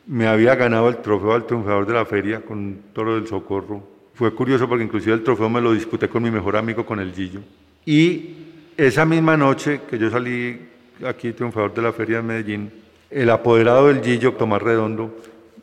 me 0.06 0.28
había 0.28 0.56
ganado 0.56 0.90
el 0.90 0.98
trofeo 0.98 1.34
al 1.34 1.46
triunfador 1.46 1.86
de 1.86 1.94
la 1.94 2.04
feria 2.04 2.42
con 2.42 2.58
un 2.58 2.82
toro 2.94 3.14
del 3.14 3.28
Socorro. 3.28 3.84
Fue 4.16 4.34
curioso 4.34 4.68
porque 4.68 4.84
inclusive 4.84 5.14
el 5.14 5.24
trofeo 5.24 5.50
me 5.50 5.62
lo 5.62 5.72
disputé 5.72 6.10
con 6.10 6.24
mi 6.24 6.32
mejor 6.32 6.58
amigo, 6.58 6.84
con 6.84 7.00
el 7.00 7.14
Gillo. 7.14 7.42
Y 7.86 8.36
esa 8.76 9.06
misma 9.06 9.38
noche 9.38 9.82
que 9.88 10.00
yo 10.00 10.10
salí 10.10 10.60
aquí 11.06 11.32
triunfador 11.34 11.76
de 11.76 11.82
la 11.84 11.94
feria 11.94 12.18
de 12.18 12.24
Medellín, 12.24 12.72
el 13.10 13.30
apoderado 13.30 13.88
del 13.88 14.04
Gillo, 14.04 14.34
Tomás 14.34 14.62
Redondo, 14.62 15.16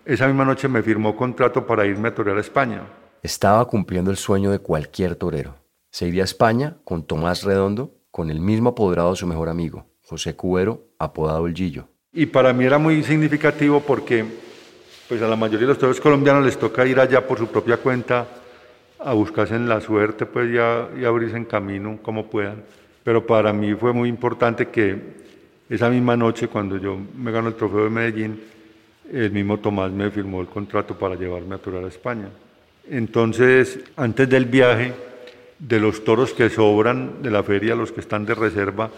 esa 0.06 0.28
misma 0.28 0.44
noche 0.44 0.68
me 0.68 0.82
firmó 0.82 1.16
contrato 1.16 1.66
para 1.66 1.84
irme 1.84 2.08
a 2.08 2.14
torear 2.14 2.38
a 2.38 2.40
España. 2.40 2.82
Estaba 3.22 3.64
cumpliendo 3.66 4.12
el 4.12 4.16
sueño 4.16 4.52
de 4.52 4.60
cualquier 4.60 5.16
torero. 5.16 5.56
Se 5.90 6.06
iría 6.06 6.22
a 6.22 6.24
España 6.24 6.76
con 6.84 7.04
Tomás 7.04 7.42
Redondo, 7.42 7.92
con 8.12 8.30
el 8.30 8.40
mismo 8.40 8.70
apoderado 8.70 9.10
de 9.10 9.16
su 9.16 9.26
mejor 9.26 9.48
amigo, 9.48 9.86
José 10.02 10.36
Cubero, 10.36 10.84
apodado 10.98 11.46
el 11.48 11.54
Gillo. 11.54 11.88
Y 12.12 12.26
para 12.26 12.52
mí 12.52 12.64
era 12.64 12.78
muy 12.78 13.02
significativo 13.02 13.80
porque 13.80 14.24
pues 15.08 15.20
a 15.22 15.28
la 15.28 15.36
mayoría 15.36 15.66
de 15.66 15.72
los 15.72 15.78
toreros 15.78 16.00
colombianos 16.00 16.44
les 16.44 16.56
toca 16.56 16.86
ir 16.86 17.00
allá 17.00 17.26
por 17.26 17.38
su 17.38 17.48
propia 17.48 17.76
cuenta 17.76 18.26
a 19.00 19.12
buscarse 19.12 19.56
en 19.56 19.68
la 19.68 19.80
suerte 19.80 20.24
pues 20.24 20.48
y 20.52 21.04
abrirse 21.04 21.36
en 21.36 21.44
camino 21.44 21.98
como 22.00 22.26
puedan. 22.30 22.62
Pero 23.02 23.26
para 23.26 23.52
mí 23.52 23.74
fue 23.74 23.92
muy 23.92 24.08
importante 24.08 24.68
que 24.68 25.16
esa 25.68 25.90
misma 25.90 26.16
noche 26.16 26.46
cuando 26.46 26.76
yo 26.76 26.96
me 27.16 27.32
ganó 27.32 27.48
el 27.48 27.54
trofeo 27.54 27.84
de 27.84 27.90
Medellín, 27.90 28.40
el 29.12 29.30
mismo 29.30 29.58
Tomás 29.58 29.90
me 29.90 30.10
firmó 30.10 30.40
el 30.40 30.46
contrato 30.46 30.98
para 30.98 31.14
llevarme 31.14 31.54
a 31.54 31.58
torar 31.58 31.84
a 31.84 31.88
España. 31.88 32.28
Entonces, 32.88 33.80
antes 33.96 34.28
del 34.28 34.46
viaje, 34.46 34.92
de 35.58 35.80
los 35.80 36.04
toros 36.04 36.32
que 36.32 36.50
sobran 36.50 37.22
de 37.22 37.30
la 37.30 37.42
feria, 37.42 37.74
los 37.74 37.92
que 37.92 38.00
están 38.00 38.26
de 38.26 38.34
reserva, 38.34 38.90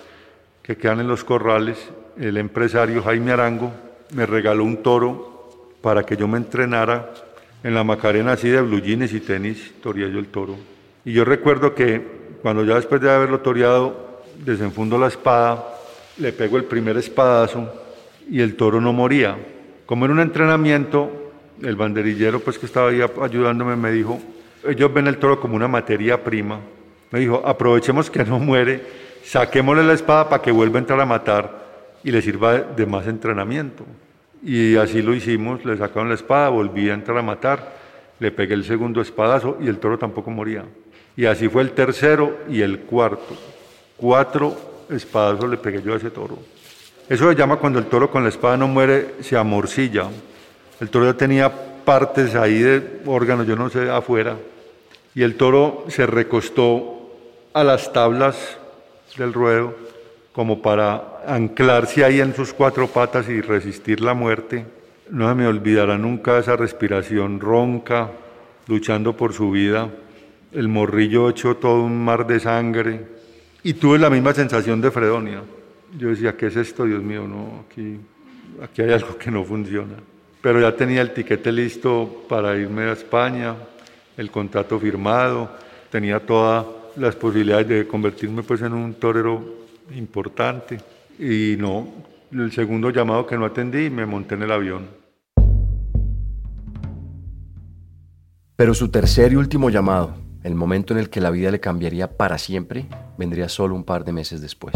que 0.63 0.77
quedan 0.77 1.01
en 1.01 1.09
los 1.09 1.25
corrales, 1.25 1.79
el 2.19 2.37
empresario 2.37 3.03
Jaime 3.03 3.33
Arango 3.33 3.73
me 4.15 4.27
regaló 4.27 4.65
un 4.65 4.83
toro 4.83 5.71
para 5.81 6.05
que 6.05 6.17
yo 6.17 6.27
me 6.27 6.39
entrenara 6.39 7.13
en 7.63 7.75
la 7.75 7.85
Macarena 7.85 8.33
así 8.33 8.49
de 8.49 8.61
blue 8.61 8.81
jeans 8.81 9.13
y 9.13 9.21
tenis, 9.21 9.73
toría 9.83 10.09
yo 10.09 10.19
el 10.19 10.27
toro. 10.27 10.57
Y 11.05 11.13
yo 11.13 11.25
recuerdo 11.25 11.75
que 11.75 12.37
cuando 12.43 12.65
ya 12.65 12.75
después 12.75 13.01
de 13.01 13.11
haberlo 13.11 13.41
toreado, 13.41 14.23
desenfundo 14.45 14.99
la 14.99 15.09
espada, 15.09 15.65
le 16.19 16.33
pego 16.33 16.57
el 16.57 16.65
primer 16.65 16.97
espadazo 16.97 17.73
y 18.31 18.41
el 18.41 18.57
toro 18.57 18.81
no 18.81 18.93
moría. 18.93 19.37
Como 19.89 20.05
en 20.05 20.11
un 20.11 20.21
entrenamiento, 20.21 21.33
el 21.63 21.75
banderillero 21.75 22.41
pues 22.41 22.59
que 22.59 22.67
estaba 22.67 22.91
ahí 22.91 23.01
ayudándome 23.23 23.75
me 23.75 23.91
dijo, 23.91 24.21
ellos 24.69 24.93
ven 24.93 25.07
el 25.07 25.17
toro 25.17 25.41
como 25.41 25.57
una 25.57 25.67
materia 25.67 26.23
prima. 26.23 26.61
Me 27.11 27.21
dijo, 27.21 27.41
aprovechemos 27.43 28.11
que 28.11 28.23
no 28.23 28.39
muere 28.39 28.83
saquémosle 29.25 29.83
la 29.85 29.95
espada 29.95 30.29
para 30.29 30.43
que 30.43 30.53
vuelva 30.53 30.77
a 30.77 30.81
entrar 30.81 31.01
a 31.01 31.07
matar 31.07 31.65
y 32.05 32.11
le 32.11 32.21
sirva 32.21 32.59
de 32.59 32.85
más 32.85 33.07
entrenamiento. 33.07 33.87
Y 34.43 34.77
así 34.77 35.01
lo 35.01 35.15
hicimos, 35.15 35.65
le 35.65 35.79
sacaron 35.79 36.11
la 36.11 36.17
espada, 36.17 36.51
volví 36.51 36.91
a 36.91 36.93
entrar 36.93 37.17
a 37.17 37.23
matar, 37.23 37.75
le 38.19 38.31
pegué 38.31 38.53
el 38.53 38.67
segundo 38.67 39.01
espadazo 39.01 39.57
y 39.59 39.69
el 39.69 39.79
toro 39.79 39.99
tampoco 39.99 40.31
moría. 40.31 40.67
Y 41.17 41.25
así 41.25 41.49
fue 41.49 41.63
el 41.63 41.71
tercero 41.71 42.41
y 42.51 42.61
el 42.61 42.81
cuarto. 42.81 43.35
Cuatro 43.97 44.55
espadazos 44.91 45.49
le 45.49 45.57
pegué 45.57 45.81
yo 45.81 45.95
a 45.95 45.97
ese 45.97 46.11
toro. 46.11 46.37
Eso 47.09 47.31
se 47.31 47.37
llama 47.37 47.57
cuando 47.57 47.79
el 47.79 47.87
toro 47.87 48.11
con 48.11 48.23
la 48.23 48.29
espada 48.29 48.57
no 48.59 48.69
muere, 48.69 49.15
se 49.21 49.37
amorcilla. 49.37 50.09
El 50.79 50.91
toro 50.91 51.07
ya 51.07 51.15
tenía 51.15 51.51
partes 51.85 52.35
ahí 52.35 52.59
de 52.59 53.01
órganos, 53.07 53.47
yo 53.47 53.57
no 53.57 53.71
sé, 53.71 53.89
afuera. 53.91 54.37
Y 55.15 55.23
el 55.23 55.37
toro 55.37 55.87
se 55.89 56.07
recostó 56.07 57.11
a 57.55 57.65
las 57.65 57.93
tablas 57.95 58.59
del 59.17 59.33
ruedo 59.33 59.75
como 60.33 60.61
para 60.61 61.23
anclarse 61.27 62.05
ahí 62.05 62.21
en 62.21 62.35
sus 62.35 62.53
cuatro 62.53 62.87
patas 62.89 63.29
y 63.31 63.41
resistir 63.41 64.03
la 64.03 64.13
muerte. 64.13 64.67
No 65.11 65.29
se 65.31 65.35
me 65.35 65.47
olvidará 65.47 65.97
nunca 65.97 66.39
esa 66.39 66.57
respiración 66.57 67.41
ronca, 67.41 68.11
luchando 68.67 69.17
por 69.17 69.33
su 69.33 69.51
vida, 69.51 69.89
el 70.53 70.69
morrillo 70.69 71.31
hecho 71.31 71.57
todo 71.57 71.83
un 71.83 72.05
mar 72.05 72.27
de 72.27 72.39
sangre. 72.39 73.07
Y 73.63 73.73
tuve 73.73 73.99
la 73.99 74.11
misma 74.11 74.35
sensación 74.35 74.83
de 74.83 74.91
Fredonia. 74.91 75.43
Yo 75.97 76.09
decía, 76.09 76.37
¿qué 76.37 76.47
es 76.47 76.57
esto, 76.57 76.85
Dios 76.85 77.03
mío? 77.03 77.27
No, 77.27 77.65
aquí, 77.67 77.99
aquí 78.63 78.83
hay 78.83 78.93
algo 78.93 79.17
que 79.17 79.31
no 79.31 79.45
funciona. 79.45 79.95
Pero 80.41 80.61
ya 80.61 80.77
tenía 80.77 81.01
el 81.01 81.13
tiquete 81.13 81.51
listo 81.51 82.25
para 82.29 82.57
irme 82.57 82.83
a 82.83 82.93
España, 82.93 83.57
el 84.17 84.31
contrato 84.31 84.79
firmado, 84.79 85.51
tenía 85.91 86.21
toda 86.21 86.67
las 86.97 87.17
posibilidades 87.17 87.69
de 87.69 87.87
convertirme 87.87 88.43
pues 88.43 88.61
en 88.63 88.73
un 88.73 88.95
torero 88.95 89.67
importante. 89.95 90.79
Y 91.19 91.57
no, 91.59 91.89
el 92.33 92.53
segundo 92.53 92.91
llamado 92.91 93.27
que 93.27 93.37
no 93.37 93.45
atendí, 93.45 93.91
me 93.91 94.07
monté 94.07 94.35
en 94.35 94.43
el 94.43 94.53
avión. 94.53 94.99
Pero 98.57 98.75
su 98.75 98.89
tercer 98.91 99.33
y 99.33 99.37
último 99.37 99.71
llamado, 99.71 100.17
el 100.43 100.55
momento 100.55 100.93
en 100.93 101.01
el 101.01 101.11
que 101.11 101.21
la 101.21 101.31
vida 101.31 101.51
le 101.51 101.61
cambiaría 101.61 102.17
para 102.17 102.39
siempre, 102.39 102.87
vendría 103.17 103.49
solo 103.49 103.75
un 103.75 103.85
par 103.85 104.05
de 104.05 104.13
meses 104.13 104.41
después. 104.41 104.75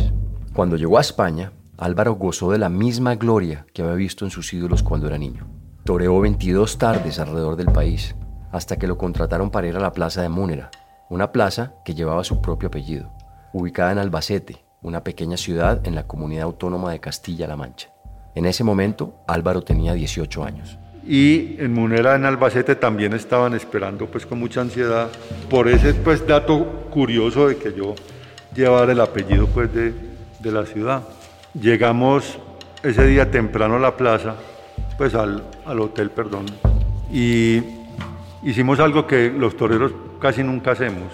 Cuando 0.52 0.76
llegó 0.76 0.98
a 0.98 1.00
España, 1.00 1.50
Álvaro 1.78 2.12
gozó 2.12 2.52
de 2.52 2.58
la 2.58 2.68
misma 2.68 3.14
gloria 3.14 3.64
que 3.72 3.80
había 3.80 3.94
visto 3.94 4.26
en 4.26 4.30
sus 4.30 4.52
ídolos 4.52 4.82
cuando 4.82 5.06
era 5.06 5.16
niño. 5.16 5.46
Toreó 5.84 6.20
22 6.20 6.76
tardes 6.76 7.18
alrededor 7.18 7.56
del 7.56 7.72
país, 7.72 8.14
hasta 8.52 8.76
que 8.76 8.86
lo 8.86 8.98
contrataron 8.98 9.50
para 9.50 9.66
ir 9.66 9.76
a 9.76 9.80
la 9.80 9.94
plaza 9.94 10.20
de 10.20 10.28
Múnera, 10.28 10.70
una 11.08 11.32
plaza 11.32 11.72
que 11.86 11.94
llevaba 11.94 12.22
su 12.22 12.42
propio 12.42 12.66
apellido, 12.68 13.10
ubicada 13.54 13.92
en 13.92 13.98
Albacete, 13.98 14.62
una 14.82 15.02
pequeña 15.02 15.38
ciudad 15.38 15.80
en 15.86 15.94
la 15.94 16.06
comunidad 16.06 16.44
autónoma 16.44 16.92
de 16.92 17.00
Castilla-La 17.00 17.56
Mancha. 17.56 17.88
En 18.34 18.44
ese 18.44 18.62
momento, 18.62 19.24
Álvaro 19.26 19.62
tenía 19.62 19.94
18 19.94 20.44
años. 20.44 20.78
Y 21.06 21.56
en 21.60 21.72
Munera, 21.72 22.14
en 22.14 22.26
Albacete, 22.26 22.76
también 22.76 23.14
estaban 23.14 23.54
esperando 23.54 24.06
pues 24.06 24.26
con 24.26 24.38
mucha 24.38 24.60
ansiedad 24.60 25.08
por 25.48 25.66
ese 25.68 25.94
pues 25.94 26.26
dato 26.26 26.90
curioso 26.90 27.48
de 27.48 27.56
que 27.56 27.72
yo 27.72 27.94
llevara 28.54 28.92
el 28.92 29.00
apellido 29.00 29.46
pues 29.46 29.72
de, 29.74 30.11
de 30.42 30.52
la 30.52 30.66
ciudad. 30.66 31.02
Llegamos 31.54 32.38
ese 32.82 33.06
día 33.06 33.30
temprano 33.30 33.76
a 33.76 33.78
la 33.78 33.96
plaza, 33.96 34.34
pues 34.98 35.14
al, 35.14 35.44
al 35.64 35.80
hotel, 35.80 36.10
perdón, 36.10 36.46
y 37.12 37.62
hicimos 38.42 38.80
algo 38.80 39.06
que 39.06 39.30
los 39.30 39.56
toreros 39.56 39.92
casi 40.20 40.42
nunca 40.42 40.72
hacemos, 40.72 41.12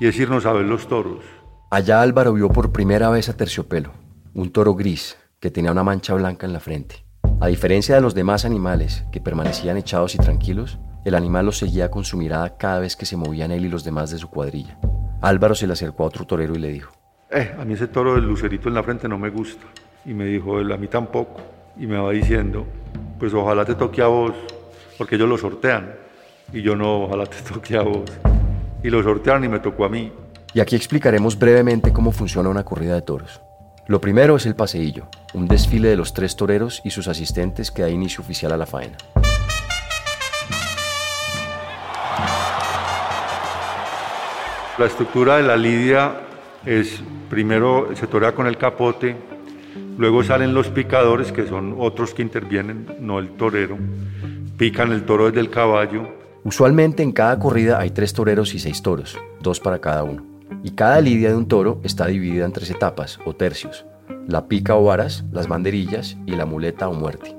y 0.00 0.06
es 0.06 0.18
irnos 0.18 0.46
a 0.46 0.52
ver 0.52 0.64
los 0.64 0.88
toros. 0.88 1.24
Allá 1.70 2.00
Álvaro 2.00 2.32
vio 2.32 2.48
por 2.48 2.72
primera 2.72 3.10
vez 3.10 3.28
a 3.28 3.36
Terciopelo, 3.36 3.92
un 4.34 4.50
toro 4.50 4.74
gris 4.74 5.16
que 5.40 5.50
tenía 5.50 5.72
una 5.72 5.84
mancha 5.84 6.14
blanca 6.14 6.46
en 6.46 6.52
la 6.52 6.60
frente. 6.60 7.04
A 7.40 7.48
diferencia 7.48 7.94
de 7.94 8.00
los 8.00 8.14
demás 8.14 8.44
animales, 8.44 9.04
que 9.12 9.20
permanecían 9.20 9.76
echados 9.76 10.14
y 10.14 10.18
tranquilos, 10.18 10.78
el 11.04 11.14
animal 11.14 11.46
los 11.46 11.58
seguía 11.58 11.90
con 11.90 12.04
su 12.04 12.16
mirada 12.16 12.56
cada 12.56 12.80
vez 12.80 12.96
que 12.96 13.04
se 13.04 13.16
movían 13.16 13.50
él 13.50 13.64
y 13.64 13.68
los 13.68 13.84
demás 13.84 14.10
de 14.10 14.18
su 14.18 14.30
cuadrilla. 14.30 14.78
Álvaro 15.20 15.54
se 15.54 15.66
le 15.66 15.74
acercó 15.74 16.04
a 16.04 16.06
otro 16.06 16.24
torero 16.24 16.54
y 16.54 16.58
le 16.58 16.68
dijo, 16.68 16.92
eh, 17.30 17.54
a 17.58 17.64
mí 17.64 17.74
ese 17.74 17.88
toro 17.88 18.14
del 18.14 18.24
lucerito 18.24 18.68
en 18.68 18.74
la 18.74 18.82
frente 18.82 19.08
no 19.08 19.18
me 19.18 19.30
gusta. 19.30 19.66
Y 20.04 20.14
me 20.14 20.26
dijo 20.26 20.60
él, 20.60 20.70
a 20.72 20.76
mí 20.76 20.86
tampoco. 20.86 21.40
Y 21.76 21.86
me 21.86 21.98
va 21.98 22.10
diciendo, 22.10 22.66
pues 23.18 23.34
ojalá 23.34 23.64
te 23.64 23.74
toque 23.74 24.02
a 24.02 24.06
vos, 24.06 24.32
porque 24.96 25.16
ellos 25.16 25.28
lo 25.28 25.36
sortean. 25.36 25.94
Y 26.52 26.62
yo 26.62 26.76
no, 26.76 27.04
ojalá 27.04 27.26
te 27.26 27.38
toque 27.42 27.76
a 27.76 27.82
vos. 27.82 28.10
Y 28.82 28.90
lo 28.90 29.02
sortearon 29.02 29.44
y 29.44 29.48
me 29.48 29.58
tocó 29.58 29.84
a 29.84 29.88
mí. 29.88 30.12
Y 30.54 30.60
aquí 30.60 30.76
explicaremos 30.76 31.38
brevemente 31.38 31.92
cómo 31.92 32.12
funciona 32.12 32.48
una 32.48 32.64
corrida 32.64 32.94
de 32.94 33.02
toros. 33.02 33.42
Lo 33.88 34.00
primero 34.00 34.36
es 34.36 34.46
el 34.46 34.56
paseillo, 34.56 35.08
un 35.34 35.46
desfile 35.46 35.88
de 35.88 35.96
los 35.96 36.12
tres 36.12 36.34
toreros 36.34 36.80
y 36.84 36.90
sus 36.90 37.08
asistentes 37.08 37.70
que 37.70 37.82
da 37.82 37.88
inicio 37.88 38.22
oficial 38.22 38.52
a 38.52 38.56
la 38.56 38.66
faena. 38.66 38.96
La 44.78 44.86
estructura 44.86 45.36
de 45.36 45.42
la 45.44 45.56
lidia 45.56 46.25
es, 46.66 47.02
primero 47.30 47.88
se 47.94 48.06
torea 48.06 48.34
con 48.34 48.46
el 48.46 48.58
capote, 48.58 49.16
luego 49.96 50.22
salen 50.22 50.52
los 50.52 50.68
picadores, 50.68 51.32
que 51.32 51.46
son 51.46 51.76
otros 51.78 52.12
que 52.12 52.22
intervienen, 52.22 52.86
no 53.00 53.18
el 53.18 53.30
torero, 53.30 53.78
pican 54.58 54.92
el 54.92 55.04
toro 55.04 55.26
desde 55.26 55.40
el 55.40 55.50
caballo. 55.50 56.08
Usualmente 56.44 57.02
en 57.02 57.12
cada 57.12 57.38
corrida 57.38 57.78
hay 57.78 57.90
tres 57.90 58.12
toreros 58.12 58.54
y 58.54 58.58
seis 58.58 58.82
toros, 58.82 59.18
dos 59.40 59.60
para 59.60 59.80
cada 59.80 60.02
uno 60.02 60.36
y 60.62 60.70
cada 60.70 61.00
lidia 61.00 61.30
de 61.30 61.36
un 61.36 61.48
toro 61.48 61.80
está 61.84 62.06
dividida 62.06 62.44
en 62.44 62.52
tres 62.52 62.70
etapas 62.70 63.18
o 63.24 63.34
tercios, 63.34 63.84
la 64.26 64.48
pica 64.48 64.74
o 64.74 64.84
varas, 64.84 65.24
las 65.32 65.48
banderillas 65.48 66.16
y 66.26 66.32
la 66.32 66.46
muleta 66.46 66.88
o 66.88 66.94
muerte. 66.94 67.36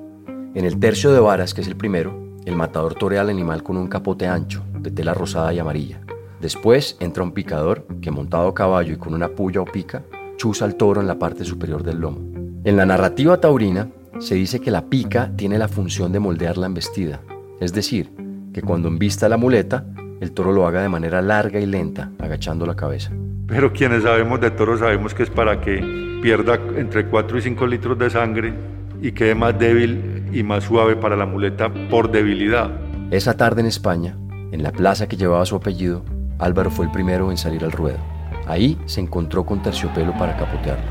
En 0.56 0.66
el 0.66 0.80
tercio 0.80 1.12
de 1.12 1.20
varas, 1.20 1.54
que 1.54 1.62
es 1.62 1.68
el 1.68 1.76
primero, 1.76 2.18
el 2.46 2.56
matador 2.56 2.96
torea 2.96 3.22
al 3.22 3.30
animal 3.30 3.64
con 3.64 3.78
un 3.78 3.88
capote 3.88 4.28
ancho, 4.28 4.64
de 4.80 4.92
tela 4.92 5.14
rosada 5.14 5.54
y 5.54 5.60
amarilla. 5.60 6.00
Después 6.42 6.98
entra 7.00 7.24
un 7.24 7.32
picador 7.32 7.88
que 8.02 8.12
montado 8.12 8.50
a 8.50 8.54
caballo 8.54 8.94
y 8.94 8.98
con 8.98 9.14
una 9.14 9.30
puya 9.30 9.62
o 9.62 9.66
pica, 9.66 10.04
chuza 10.38 10.66
al 10.66 10.76
toro 10.76 11.02
en 11.02 11.08
la 11.08 11.18
parte 11.18 11.44
superior 11.44 11.84
del 11.84 12.00
lomo. 12.00 12.20
En 12.64 12.78
la 12.78 12.86
narrativa 12.86 13.40
taurina 13.40 13.90
se 14.20 14.36
dice 14.36 14.60
que 14.60 14.72
la 14.72 14.86
pica 14.86 15.32
tiene 15.36 15.58
la 15.58 15.68
función 15.68 16.12
de 16.12 16.20
moldear 16.20 16.58
la 16.58 16.68
embestida, 16.68 17.22
es 17.60 17.74
decir, 17.74 18.12
que 18.54 18.62
cuando 18.62 18.88
embista 18.88 19.30
la 19.30 19.38
muleta, 19.38 19.86
el 20.20 20.32
toro 20.32 20.52
lo 20.52 20.68
haga 20.68 20.82
de 20.82 20.90
manera 20.90 21.22
larga 21.22 21.60
y 21.60 21.66
lenta, 21.66 22.12
agachando 22.20 22.66
la 22.66 22.76
cabeza. 22.76 23.12
Pero 23.48 23.72
quienes 23.72 24.04
sabemos 24.04 24.42
de 24.42 24.52
toro 24.52 24.78
sabemos 24.78 25.14
que 25.14 25.24
es 25.24 25.30
para 25.30 25.62
que 25.62 25.82
pierda 26.22 26.60
entre 26.76 27.08
4 27.08 27.38
y 27.38 27.42
5 27.42 27.68
litros 27.68 27.98
de 27.98 28.10
sangre 28.10 28.54
y 29.02 29.12
quede 29.12 29.36
más 29.36 29.58
débil 29.58 30.26
y 30.32 30.44
más 30.44 30.66
suave 30.66 30.96
para 30.96 31.16
la 31.16 31.26
muleta 31.26 31.72
por 31.90 32.12
debilidad. 32.12 32.72
Esa 33.12 33.38
tarde 33.38 33.62
en 33.62 33.68
España, 33.68 34.18
en 34.52 34.64
la 34.64 34.72
plaza 34.72 35.08
que 35.08 35.18
llevaba 35.18 35.46
su 35.46 35.56
apellido, 35.56 36.04
Álvaro 36.40 36.70
fue 36.70 36.86
el 36.86 36.92
primero 36.92 37.32
en 37.32 37.38
salir 37.38 37.64
al 37.64 37.72
ruedo. 37.72 37.98
Ahí 38.46 38.80
se 38.86 39.02
encontró 39.02 39.46
con 39.46 39.62
Terciopelo 39.62 40.14
para 40.18 40.38
capotearlo. 40.38 40.86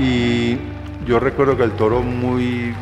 Y 0.00 0.58
yo 1.06 1.20
recuerdo 1.20 1.56
que 1.56 1.64
el 1.64 1.72
toro 1.72 2.02
muy, 2.02 2.74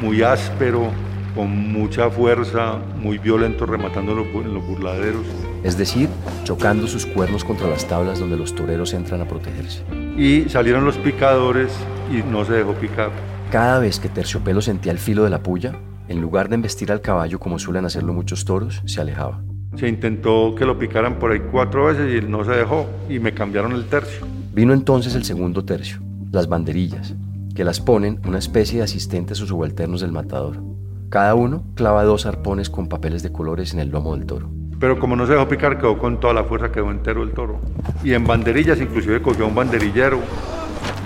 muy 0.00 0.22
áspero, 0.22 0.90
con 1.34 1.72
mucha 1.72 2.10
fuerza, 2.10 2.78
muy 2.96 3.18
violento, 3.18 3.66
rematando 3.66 4.12
en 4.12 4.54
los 4.54 4.66
burladeros. 4.66 5.26
Es 5.62 5.76
decir, 5.76 6.08
chocando 6.44 6.86
sus 6.86 7.06
cuernos 7.06 7.44
contra 7.44 7.68
las 7.68 7.86
tablas 7.86 8.18
donde 8.20 8.36
los 8.36 8.54
toreros 8.54 8.92
entran 8.94 9.20
a 9.20 9.28
protegerse. 9.28 9.82
Y 10.16 10.48
salieron 10.48 10.84
los 10.84 10.96
picadores 10.98 11.72
y 12.12 12.22
no 12.22 12.44
se 12.44 12.52
dejó 12.52 12.72
picar. 12.74 13.10
Cada 13.50 13.78
vez 13.78 13.98
que 13.98 14.08
Terciopelo 14.08 14.60
sentía 14.60 14.92
el 14.92 14.98
filo 14.98 15.24
de 15.24 15.30
la 15.30 15.42
puya, 15.42 15.74
en 16.08 16.20
lugar 16.20 16.48
de 16.48 16.56
embestir 16.56 16.92
al 16.92 17.00
caballo 17.00 17.38
como 17.38 17.58
suelen 17.58 17.84
hacerlo 17.84 18.12
muchos 18.12 18.44
toros, 18.44 18.82
se 18.84 19.00
alejaba. 19.00 19.42
Se 19.76 19.88
intentó 19.88 20.54
que 20.54 20.64
lo 20.64 20.78
picaran 20.78 21.18
por 21.18 21.32
ahí 21.32 21.40
cuatro 21.50 21.86
veces 21.86 22.22
y 22.22 22.26
no 22.26 22.44
se 22.44 22.52
dejó 22.52 22.86
y 23.08 23.18
me 23.18 23.32
cambiaron 23.32 23.72
el 23.72 23.86
tercio. 23.86 24.26
Vino 24.52 24.72
entonces 24.72 25.14
el 25.14 25.24
segundo 25.24 25.64
tercio, 25.64 25.98
las 26.30 26.48
banderillas, 26.48 27.14
que 27.54 27.64
las 27.64 27.80
ponen 27.80 28.20
una 28.26 28.38
especie 28.38 28.78
de 28.78 28.84
asistentes 28.84 29.40
o 29.40 29.46
subalternos 29.46 30.00
del 30.00 30.12
matador. 30.12 30.62
Cada 31.08 31.34
uno 31.34 31.64
clava 31.74 32.04
dos 32.04 32.26
arpones 32.26 32.70
con 32.70 32.88
papeles 32.88 33.22
de 33.22 33.32
colores 33.32 33.74
en 33.74 33.80
el 33.80 33.90
lomo 33.90 34.16
del 34.16 34.26
toro. 34.26 34.50
Pero 34.80 34.98
como 34.98 35.16
no 35.16 35.26
se 35.26 35.32
dejó 35.32 35.48
picar, 35.48 35.78
quedó 35.78 35.98
con 35.98 36.20
toda 36.20 36.34
la 36.34 36.44
fuerza, 36.44 36.70
quedó 36.70 36.90
entero 36.90 37.22
el 37.22 37.32
toro. 37.32 37.60
Y 38.02 38.12
en 38.12 38.26
banderillas, 38.26 38.80
inclusive 38.80 39.22
cogió 39.22 39.46
un 39.46 39.54
banderillero 39.54 40.18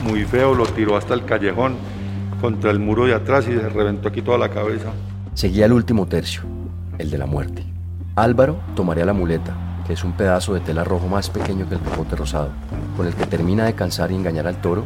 muy 0.03 0.25
feo, 0.25 0.55
lo 0.55 0.67
tiró 0.67 0.97
hasta 0.97 1.15
el 1.15 1.25
callejón, 1.25 1.77
contra 2.41 2.71
el 2.71 2.79
muro 2.79 3.07
de 3.07 3.15
atrás 3.15 3.47
y 3.49 3.53
se 3.53 3.69
reventó 3.69 4.09
aquí 4.09 4.23
toda 4.23 4.39
la 4.39 4.49
cabeza. 4.49 4.93
Seguía 5.35 5.67
el 5.67 5.73
último 5.73 6.07
tercio, 6.07 6.43
el 6.99 7.11
de 7.11 7.19
la 7.19 7.27
muerte. 7.27 7.65
Álvaro 8.17 8.59
tomaría 8.75 9.05
la 9.05 9.13
muleta, 9.13 9.83
que 9.87 9.93
es 9.93 10.05
un 10.05 10.13
pedazo 10.13 10.55
de 10.55 10.61
tela 10.61 10.85
rojo 10.85 11.07
más 11.07 11.31
pequeño 11.31 11.69
que 11.69 11.77
el 11.77 11.81
capote 11.81 12.17
rosado, 12.17 12.51
con 12.97 13.07
el 13.07 13.15
que 13.15 13.27
termina 13.27 13.65
de 13.65 13.75
cansar 13.75 14.11
y 14.11 14.15
engañar 14.15 14.47
al 14.47 14.61
toro 14.61 14.85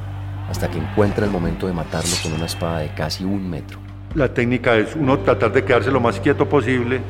hasta 0.49 0.69
que 0.69 0.79
encuentra 0.79 1.25
el 1.25 1.31
momento 1.31 1.67
de 1.67 1.73
matarlo 1.73 2.15
con 2.23 2.35
una 2.35 2.47
espada 2.47 2.81
de 2.81 2.89
casi 2.95 3.25
un 3.25 3.49
metro. 3.49 3.79
La 4.15 4.35
técnica 4.35 4.77
es 4.77 4.95
uno 4.95 5.19
tratar 5.21 5.53
de 5.53 5.65
quedarse 5.65 5.91
lo 5.91 6.01
más 6.01 6.21
quieto 6.21 6.47
posible 6.47 7.01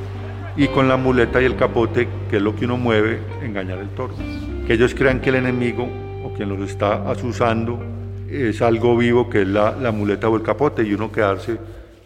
y 0.57 0.69
con 0.69 0.87
la 0.87 0.97
muleta 0.97 1.43
y 1.43 1.47
el 1.47 1.57
capote, 1.57 2.09
que 2.31 2.37
es 2.37 2.43
lo 2.43 2.55
que 2.55 2.67
uno 2.67 2.77
mueve, 2.77 3.21
engañar 3.43 3.79
el 3.79 3.89
toro. 3.89 4.15
Que 4.67 4.75
ellos 4.75 4.95
crean 4.95 5.21
que 5.21 5.31
el 5.31 5.37
enemigo 5.37 5.89
o 6.25 6.33
quien 6.35 6.49
los 6.49 6.61
está 6.61 7.11
asusando 7.11 7.81
es 8.33 8.63
algo 8.63 8.97
vivo 8.97 9.29
que 9.29 9.43
es 9.43 9.49
la, 9.49 9.77
la 9.77 9.93
muleta 9.93 10.29
o 10.29 10.37
el 10.37 10.43
capote 10.43 10.83
y 10.83 10.95
uno 10.95 11.13
quedarse 11.13 11.59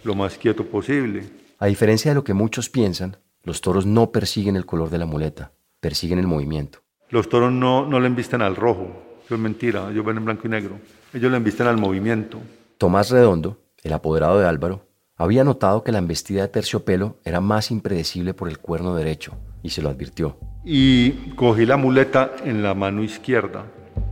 lo 0.04 0.14
más 0.14 0.36
quieto 0.38 0.64
posible. 0.64 1.24
A 1.58 1.66
diferencia 1.66 2.10
de 2.10 2.16
lo 2.16 2.24
que 2.24 2.34
muchos 2.34 2.68
piensan, 2.68 3.16
los 3.42 3.60
toros 3.60 3.86
no 3.86 4.10
persiguen 4.10 4.56
el 4.56 4.66
color 4.66 4.90
de 4.90 4.98
la 4.98 5.06
muleta, 5.06 5.52
persiguen 5.80 6.18
el 6.18 6.26
movimiento. 6.26 6.80
Los 7.10 7.28
toros 7.28 7.52
no, 7.52 7.86
no 7.86 8.00
le 8.00 8.08
embisten 8.08 8.42
al 8.42 8.56
rojo, 8.56 9.20
eso 9.24 9.34
es 9.34 9.40
mentira, 9.40 9.88
ellos 9.90 10.04
ven 10.04 10.16
en 10.16 10.24
blanco 10.24 10.46
y 10.46 10.50
negro, 10.50 10.78
ellos 11.14 11.30
le 11.30 11.36
embisten 11.36 11.66
al 11.66 11.78
movimiento. 11.78 12.40
Tomás 12.78 13.10
Redondo, 13.10 13.58
el 13.82 13.92
apoderado 13.92 14.38
de 14.38 14.46
Álvaro, 14.46 14.86
había 15.16 15.44
notado 15.44 15.82
que 15.82 15.92
la 15.92 15.98
embestida 15.98 16.42
de 16.42 16.48
terciopelo 16.48 17.16
era 17.24 17.40
más 17.40 17.70
impredecible 17.70 18.34
por 18.34 18.48
el 18.48 18.58
cuerno 18.58 18.94
derecho 18.94 19.32
y 19.62 19.70
se 19.70 19.80
lo 19.80 19.88
advirtió. 19.88 20.38
Y 20.64 21.12
cogí 21.36 21.64
la 21.64 21.76
muleta 21.76 22.32
en 22.44 22.62
la 22.62 22.74
mano 22.74 23.02
izquierda. 23.02 23.64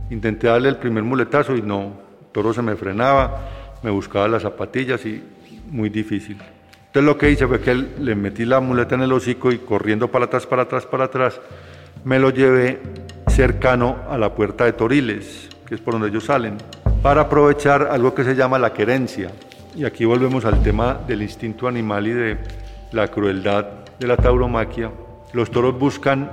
Intenté 0.09 0.47
darle 0.47 0.69
el 0.69 0.77
primer 0.77 1.03
muletazo 1.03 1.55
y 1.55 1.61
no, 1.61 2.04
toro 2.35 2.53
se 2.53 2.61
me 2.61 2.75
frenaba, 2.75 3.47
me 3.81 3.89
buscaba 3.89 4.27
las 4.27 4.41
zapatillas 4.41 5.05
y 5.05 5.23
muy 5.71 5.87
difícil. 5.87 6.37
Entonces 6.87 7.03
lo 7.05 7.17
que 7.17 7.31
hice 7.31 7.47
fue 7.47 7.61
que 7.61 7.73
le 7.73 8.13
metí 8.13 8.43
la 8.43 8.59
muleta 8.59 8.95
en 8.95 9.03
el 9.03 9.13
hocico 9.13 9.53
y 9.53 9.59
corriendo 9.59 10.11
para 10.11 10.25
atrás, 10.25 10.45
para 10.45 10.63
atrás, 10.63 10.85
para 10.85 11.05
atrás, 11.05 11.39
me 12.03 12.19
lo 12.19 12.31
llevé 12.31 12.81
cercano 13.29 13.99
a 14.09 14.17
la 14.17 14.35
puerta 14.35 14.65
de 14.65 14.73
Toriles, 14.73 15.47
que 15.65 15.75
es 15.75 15.81
por 15.81 15.93
donde 15.93 16.09
ellos 16.09 16.25
salen, 16.25 16.57
para 17.01 17.21
aprovechar 17.21 17.87
algo 17.89 18.13
que 18.13 18.25
se 18.25 18.35
llama 18.35 18.59
la 18.59 18.73
querencia. 18.73 19.31
Y 19.73 19.85
aquí 19.85 20.03
volvemos 20.03 20.43
al 20.43 20.61
tema 20.61 20.99
del 21.07 21.21
instinto 21.21 21.69
animal 21.69 22.05
y 22.05 22.11
de 22.11 22.37
la 22.91 23.07
crueldad 23.07 23.65
de 23.97 24.07
la 24.07 24.17
tauromaquia. 24.17 24.91
Los 25.31 25.51
toros 25.51 25.79
buscan, 25.79 26.31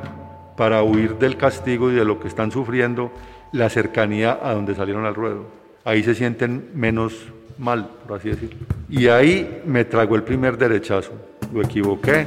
para 0.57 0.83
huir 0.83 1.17
del 1.19 1.37
castigo 1.37 1.93
y 1.93 1.95
de 1.95 2.05
lo 2.05 2.19
que 2.19 2.27
están 2.27 2.51
sufriendo, 2.51 3.12
la 3.53 3.71
cercanía 3.71 4.41
a 4.43 4.53
donde 4.53 4.75
salieron 4.75 5.07
al 5.07 5.15
ruedo. 5.15 5.62
Ahí 5.85 6.03
se 6.03 6.14
sienten 6.14 6.71
menos 6.75 7.14
mal, 7.59 7.88
por 8.07 8.18
así 8.18 8.31
decirlo. 8.31 8.59
Y 8.88 9.09
ahí 9.09 9.62
me 9.66 9.85
tragó 9.85 10.16
el 10.16 10.23
primer 10.23 10.57
derechazo. 10.57 11.12
Lo 11.53 11.62
equivoqué 11.62 12.27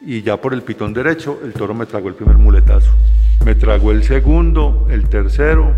y 0.00 0.22
ya 0.22 0.36
por 0.36 0.52
el 0.54 0.62
pitón 0.62 0.92
derecho 0.92 1.40
el 1.44 1.52
toro 1.52 1.74
me 1.74 1.86
tragó 1.86 2.08
el 2.08 2.14
primer 2.14 2.36
muletazo. 2.36 2.90
Me 3.44 3.54
tragó 3.54 3.92
el 3.92 4.04
segundo, 4.04 4.86
el 4.90 5.08
tercero, 5.08 5.74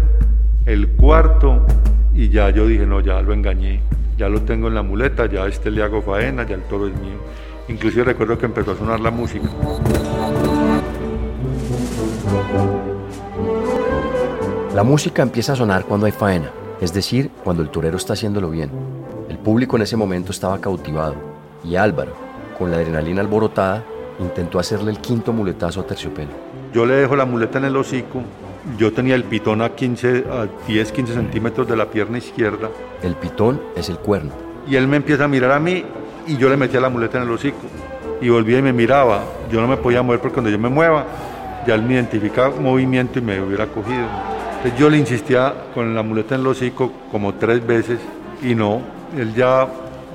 el 0.66 0.88
cuarto 0.88 1.66
y 2.14 2.28
ya 2.28 2.50
yo 2.50 2.66
dije, 2.66 2.86
no, 2.86 3.00
ya 3.00 3.20
lo 3.22 3.32
engañé 3.32 3.80
ya 4.16 4.28
lo 4.28 4.42
tengo 4.42 4.68
en 4.68 4.74
la 4.74 4.82
muleta, 4.82 5.26
ya 5.26 5.46
este 5.46 5.70
le 5.70 5.82
hago 5.82 6.00
faena, 6.02 6.46
ya 6.46 6.54
el 6.54 6.62
toro 6.62 6.86
es 6.86 6.94
mío. 6.94 7.18
Inclusive 7.68 8.04
recuerdo 8.04 8.38
que 8.38 8.46
empezó 8.46 8.72
a 8.72 8.76
sonar 8.76 9.00
la 9.00 9.10
música. 9.10 9.48
La 14.74 14.82
música 14.82 15.22
empieza 15.22 15.52
a 15.52 15.56
sonar 15.56 15.84
cuando 15.84 16.06
hay 16.06 16.12
faena, 16.12 16.50
es 16.84 16.92
decir, 16.92 17.30
cuando 17.42 17.62
el 17.62 17.70
torero 17.70 17.96
está 17.96 18.12
haciéndolo 18.12 18.50
bien. 18.50 18.70
El 19.28 19.38
público 19.38 19.76
en 19.76 19.82
ese 19.82 19.96
momento 19.96 20.32
estaba 20.32 20.60
cautivado 20.60 21.16
y 21.64 21.76
Álvaro, 21.76 22.12
con 22.58 22.70
la 22.70 22.76
adrenalina 22.76 23.20
alborotada, 23.20 23.84
intentó 24.20 24.58
hacerle 24.58 24.90
el 24.90 24.98
quinto 24.98 25.32
muletazo 25.32 25.80
a 25.80 25.86
terciopelo. 25.86 26.30
Yo 26.72 26.86
le 26.86 26.94
dejo 26.94 27.16
la 27.16 27.24
muleta 27.24 27.58
en 27.58 27.64
el 27.64 27.76
hocico 27.76 28.22
yo 28.78 28.92
tenía 28.92 29.14
el 29.14 29.24
pitón 29.24 29.60
a, 29.60 29.70
15, 29.70 30.24
a 30.30 30.48
10, 30.66 30.92
15 30.92 31.14
centímetros 31.14 31.68
de 31.68 31.76
la 31.76 31.90
pierna 31.90 32.18
izquierda. 32.18 32.70
El 33.02 33.14
pitón 33.14 33.60
es 33.76 33.90
el 33.90 33.98
cuerno. 33.98 34.32
Y 34.66 34.76
él 34.76 34.88
me 34.88 34.96
empieza 34.96 35.24
a 35.24 35.28
mirar 35.28 35.52
a 35.52 35.60
mí 35.60 35.84
y 36.26 36.36
yo 36.38 36.48
le 36.48 36.56
metía 36.56 36.80
la 36.80 36.88
muleta 36.88 37.18
en 37.18 37.24
el 37.24 37.30
hocico. 37.30 37.58
Y 38.22 38.30
volvía 38.30 38.58
y 38.58 38.62
me 38.62 38.72
miraba. 38.72 39.22
Yo 39.52 39.60
no 39.60 39.68
me 39.68 39.76
podía 39.76 40.02
mover 40.02 40.20
porque 40.20 40.34
cuando 40.34 40.50
yo 40.50 40.58
me 40.58 40.70
mueva, 40.70 41.04
ya 41.66 41.74
él 41.74 41.82
me 41.82 41.94
identificaba 41.94 42.58
movimiento 42.58 43.18
y 43.18 43.22
me 43.22 43.40
hubiera 43.40 43.66
cogido. 43.66 44.33
Yo 44.78 44.88
le 44.88 44.96
insistía 44.96 45.54
con 45.74 45.94
la 45.94 46.02
muleta 46.02 46.34
en 46.34 46.40
el 46.40 46.46
hocico 46.46 46.90
como 47.12 47.34
tres 47.34 47.64
veces 47.64 48.00
Y 48.42 48.54
no, 48.54 48.80
él 49.16 49.34
ya 49.34 49.68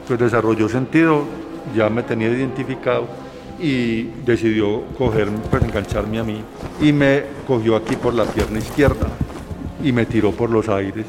pues, 0.07 0.19
desarrolló 0.19 0.67
sentido, 0.67 1.23
ya 1.75 1.89
me 1.89 2.03
tenía 2.03 2.29
identificado 2.29 3.05
y 3.59 4.03
decidió 4.25 4.83
cogerme, 4.97 5.37
pues 5.49 5.63
engancharme 5.63 6.19
a 6.19 6.23
mí 6.23 6.41
y 6.81 6.93
me 6.93 7.23
cogió 7.45 7.75
aquí 7.75 7.95
por 7.95 8.13
la 8.13 8.23
pierna 8.23 8.59
izquierda 8.59 9.07
y 9.83 9.91
me 9.91 10.05
tiró 10.05 10.31
por 10.31 10.49
los 10.49 10.69
aires 10.69 11.05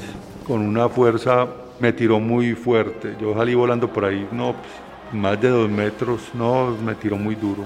con 0.46 0.61
una 0.61 0.88
fuerza, 0.88 1.46
me 1.79 1.92
tiró 1.92 2.18
muy 2.18 2.55
fuerte. 2.55 3.16
Yo 3.20 3.35
salí 3.35 3.55
volando 3.55 3.88
por 3.88 4.05
ahí, 4.05 4.26
no, 4.33 4.55
pues, 4.55 5.20
más 5.20 5.40
de 5.40 5.48
dos 5.48 5.70
metros, 5.70 6.20
no, 6.35 6.76
me 6.85 6.94
tiró 6.94 7.16
muy 7.16 7.37
duro. 7.37 7.64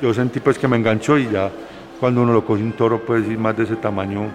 Yo 0.00 0.12
sentí 0.12 0.40
pues 0.40 0.58
que 0.58 0.68
me 0.68 0.76
enganchó 0.76 1.18
y 1.18 1.30
ya 1.30 1.50
cuando 1.98 2.22
uno 2.22 2.32
lo 2.32 2.44
coge 2.44 2.62
un 2.62 2.72
toro 2.72 3.00
pues 3.00 3.26
más 3.38 3.56
de 3.56 3.64
ese 3.64 3.76
tamaño, 3.76 4.30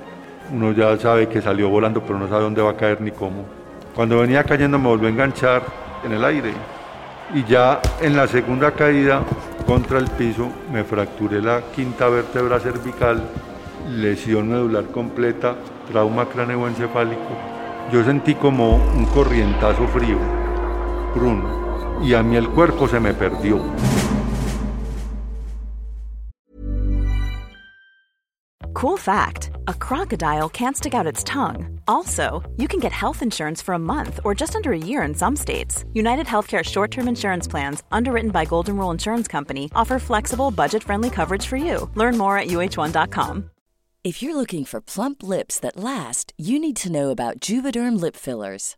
uno 0.52 0.74
ya 0.74 0.98
sabe 0.98 1.28
que 1.28 1.42
salió 1.42 1.70
volando 1.70 2.02
pero 2.02 2.20
no 2.20 2.28
sabe 2.28 2.44
dónde 2.44 2.62
va 2.62 2.72
a 2.72 2.78
caer 2.78 3.02
ni 3.02 3.12
cómo. 3.12 3.46
Cuando 3.96 4.20
venía 4.20 4.44
cayendo 4.44 4.78
me 4.78 4.88
volvió 4.88 5.08
a 5.08 5.12
enganchar 5.12 5.64
en 6.04 6.14
el 6.14 6.24
aire 6.24 6.54
y 7.34 7.44
ya 7.46 7.82
en 8.02 8.16
la 8.16 8.28
segunda 8.28 8.72
caída 8.72 9.24
contra 9.66 10.00
el 10.00 10.08
piso 10.10 10.50
me 10.72 10.84
fracturé 10.84 11.42
la 11.42 11.62
quinta 11.74 12.10
vértebra 12.10 12.60
cervical, 12.60 13.24
lesión 13.90 14.50
medular 14.50 14.86
completa, 14.86 15.56
trauma 15.90 16.26
craneoencefálico. 16.26 17.22
Yo 17.92 18.04
sentí 18.04 18.36
como 18.36 18.76
un 18.76 19.06
corrientazo 19.06 19.88
frío, 19.88 20.18
Bruno, 21.16 22.00
y 22.04 22.14
a 22.14 22.24
mí 22.24 22.36
el 22.36 22.50
cuerpo 22.50 22.88
se 22.88 23.00
me 23.00 23.14
perdió. 23.14 23.62
Cool 28.82 28.98
fact 28.98 29.52
a 29.68 29.76
crocodile 29.76 30.50
can't 30.50 30.76
stick 30.76 30.96
out 30.96 31.06
its 31.06 31.24
tongue. 31.24 31.80
Also, 31.88 32.42
you 32.58 32.68
can 32.68 32.80
get 32.80 32.92
health 32.92 33.22
insurance 33.22 33.62
for 33.62 33.74
a 33.76 33.86
month 33.94 34.20
or 34.24 34.34
just 34.34 34.56
under 34.56 34.74
a 34.74 34.86
year 34.90 35.04
in 35.04 35.14
some 35.14 35.36
states. 35.36 35.86
United 35.94 36.26
Healthcare 36.26 36.64
short 36.64 36.90
term 36.90 37.08
insurance 37.08 37.48
plans, 37.48 37.84
underwritten 37.92 38.32
by 38.32 38.44
Golden 38.44 38.76
Rule 38.78 38.90
Insurance 38.90 39.28
Company, 39.28 39.70
offer 39.76 40.00
flexible, 40.00 40.50
budget 40.50 40.82
friendly 40.82 41.12
coverage 41.12 41.46
for 41.46 41.58
you. 41.58 41.92
Learn 41.94 42.18
more 42.18 42.40
at 42.40 42.48
uh1.com. 42.48 43.52
If 44.04 44.24
you're 44.24 44.36
looking 44.36 44.66
for 44.66 44.82
plump 44.82 45.22
lips 45.22 45.60
that 45.60 45.78
last, 45.78 46.34
you 46.36 46.58
need 46.58 46.76
to 46.78 46.92
know 46.92 47.12
about 47.12 47.40
Juvederm 47.40 48.02
lip 48.02 48.16
fillers. 48.16 48.78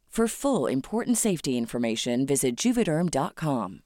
For 0.13 0.27
full 0.27 0.69
important 0.69 1.15
safety 1.15 1.57
information, 1.57 2.25
visit 2.25 2.57
juvederm.com. 2.57 3.79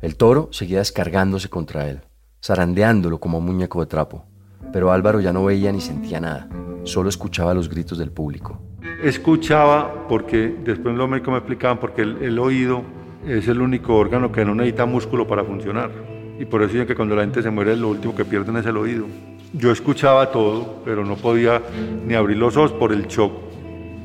El 0.00 0.16
toro 0.16 0.50
seguía 0.52 0.78
descargándose 0.78 1.48
contra 1.48 1.90
él, 1.90 2.02
zarandeándolo 2.40 3.18
como 3.18 3.38
un 3.38 3.46
muñeco 3.46 3.80
de 3.80 3.86
trapo. 3.86 4.24
Pero 4.72 4.92
Álvaro 4.92 5.20
ya 5.20 5.32
no 5.32 5.44
veía 5.44 5.72
ni 5.72 5.80
sentía 5.80 6.20
nada, 6.20 6.48
solo 6.84 7.08
escuchaba 7.08 7.54
los 7.54 7.68
gritos 7.68 7.98
del 7.98 8.12
público. 8.12 8.62
Escuchaba 9.02 10.06
porque 10.06 10.54
después 10.62 10.94
los 10.94 11.08
médicos 11.08 11.32
me 11.32 11.38
explicaban 11.38 11.80
porque 11.80 12.02
el, 12.02 12.22
el 12.22 12.38
oído 12.38 12.84
es 13.26 13.48
el 13.48 13.60
único 13.60 13.96
órgano 13.96 14.30
que 14.30 14.44
no 14.44 14.54
necesita 14.54 14.86
músculo 14.86 15.26
para 15.26 15.42
funcionar. 15.42 15.90
Y 16.38 16.44
por 16.44 16.62
eso 16.62 16.74
dicen 16.74 16.86
que 16.86 16.94
cuando 16.94 17.16
la 17.16 17.22
gente 17.22 17.42
se 17.42 17.50
muere 17.50 17.76
lo 17.76 17.88
último 17.88 18.14
que 18.14 18.24
pierden 18.24 18.58
es 18.58 18.66
el 18.66 18.76
oído. 18.76 19.06
Yo 19.54 19.72
escuchaba 19.72 20.30
todo, 20.30 20.82
pero 20.84 21.04
no 21.04 21.16
podía 21.16 21.62
ni 22.06 22.14
abrir 22.14 22.36
los 22.36 22.56
ojos 22.56 22.72
por 22.72 22.92
el 22.92 23.06
shock. 23.06 23.32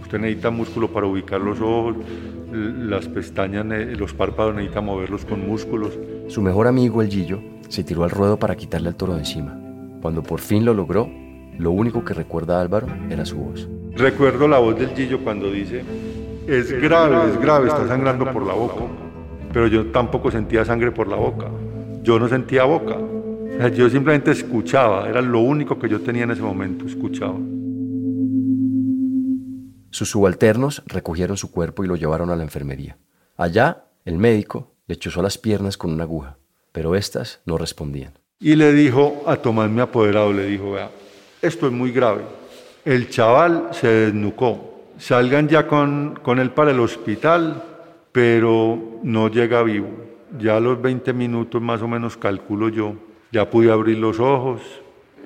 Usted 0.01 0.19
necesita 0.19 0.49
músculo 0.49 0.87
para 0.87 1.05
ubicar 1.05 1.41
los 1.41 1.59
ojos, 1.59 1.95
las 2.51 3.07
pestañas, 3.07 3.65
los 3.97 4.13
párpados 4.13 4.55
necesita 4.55 4.79
moverlos 4.79 5.25
con 5.25 5.45
músculos. 5.45 5.97
Su 6.27 6.41
mejor 6.41 6.67
amigo, 6.67 7.01
el 7.01 7.09
Gillo, 7.09 7.41
se 7.67 7.83
tiró 7.83 8.03
al 8.03 8.11
ruedo 8.11 8.37
para 8.37 8.55
quitarle 8.55 8.87
al 8.87 8.95
toro 8.95 9.13
de 9.13 9.19
encima. 9.19 9.59
Cuando 10.01 10.23
por 10.23 10.39
fin 10.39 10.63
lo 10.63 10.73
logró, 10.73 11.09
lo 11.57 11.71
único 11.71 12.05
que 12.05 12.13
recuerda 12.13 12.61
Álvaro 12.61 12.87
era 13.09 13.25
su 13.25 13.37
voz. 13.37 13.67
Recuerdo 13.95 14.47
la 14.47 14.59
voz 14.59 14.79
del 14.79 14.89
Gillo 14.89 15.19
cuando 15.23 15.51
dice, 15.51 15.83
es 16.47 16.71
grave, 16.81 17.31
es 17.31 17.39
grave, 17.39 17.67
está 17.67 17.87
sangrando 17.87 18.31
por 18.31 18.45
la 18.45 18.53
boca. 18.53 18.85
Pero 19.51 19.67
yo 19.67 19.87
tampoco 19.87 20.31
sentía 20.31 20.63
sangre 20.63 20.91
por 20.91 21.07
la 21.07 21.15
boca. 21.15 21.47
Yo 22.01 22.17
no 22.17 22.27
sentía 22.27 22.63
boca. 22.63 22.97
Yo 23.75 23.89
simplemente 23.89 24.31
escuchaba, 24.31 25.07
era 25.07 25.21
lo 25.21 25.39
único 25.39 25.79
que 25.79 25.87
yo 25.87 26.01
tenía 26.01 26.23
en 26.23 26.31
ese 26.31 26.41
momento, 26.41 26.85
escuchaba. 26.85 27.39
Sus 29.89 30.09
subalternos 30.09 30.83
recogieron 30.85 31.37
su 31.37 31.51
cuerpo 31.51 31.83
y 31.83 31.87
lo 31.87 31.95
llevaron 31.95 32.29
a 32.29 32.35
la 32.35 32.43
enfermería. 32.43 32.97
Allá, 33.37 33.85
el 34.05 34.17
médico 34.17 34.75
le 34.87 34.97
chuzó 34.97 35.21
las 35.21 35.37
piernas 35.37 35.77
con 35.77 35.93
una 35.93 36.03
aguja, 36.03 36.37
pero 36.71 36.95
éstas 36.95 37.41
no 37.45 37.57
respondían. 37.57 38.13
Y 38.39 38.55
le 38.55 38.73
dijo 38.73 39.23
a 39.27 39.37
Tomás, 39.37 39.69
mi 39.69 39.79
apoderado, 39.79 40.33
le 40.33 40.45
dijo, 40.45 40.71
vea, 40.71 40.89
esto 41.41 41.67
es 41.67 41.73
muy 41.73 41.91
grave. 41.91 42.23
El 42.83 43.09
chaval 43.09 43.69
se 43.71 43.87
desnucó. 43.87 44.81
Salgan 44.97 45.47
ya 45.47 45.67
con, 45.67 46.19
con 46.21 46.39
él 46.39 46.51
para 46.51 46.71
el 46.71 46.79
hospital, 46.79 47.63
pero 48.11 48.99
no 49.03 49.29
llega 49.29 49.63
vivo. 49.63 49.89
Ya 50.37 50.57
a 50.57 50.59
los 50.59 50.81
20 50.81 51.13
minutos 51.13 51.61
más 51.61 51.81
o 51.81 51.87
menos 51.87 52.17
calculo 52.17 52.69
yo, 52.69 52.95
ya 53.33 53.49
pude 53.49 53.71
abrir 53.71 53.97
los 53.97 54.19
ojos, 54.19 54.61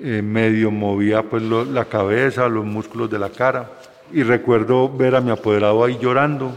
eh, 0.00 0.22
medio 0.22 0.70
movía 0.70 1.22
pues 1.22 1.42
la 1.42 1.84
cabeza, 1.84 2.48
los 2.48 2.64
músculos 2.64 3.10
de 3.10 3.18
la 3.18 3.28
cara 3.28 3.70
y 4.10 4.22
recuerdo 4.22 4.88
ver 4.88 5.14
a 5.14 5.20
mi 5.20 5.30
apoderado 5.30 5.84
ahí 5.84 5.98
llorando, 6.00 6.50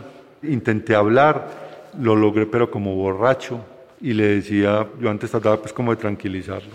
intenté 0.43 0.95
hablar, 0.95 1.91
lo 1.99 2.15
logré 2.15 2.45
pero 2.45 2.71
como 2.71 2.95
borracho 2.95 3.59
y 3.99 4.13
le 4.13 4.27
decía, 4.35 4.87
yo 4.99 5.09
antes 5.09 5.29
trataba 5.29 5.57
pues 5.57 5.73
como 5.73 5.93
de 5.93 5.97
tranquilizarlo. 5.97 6.71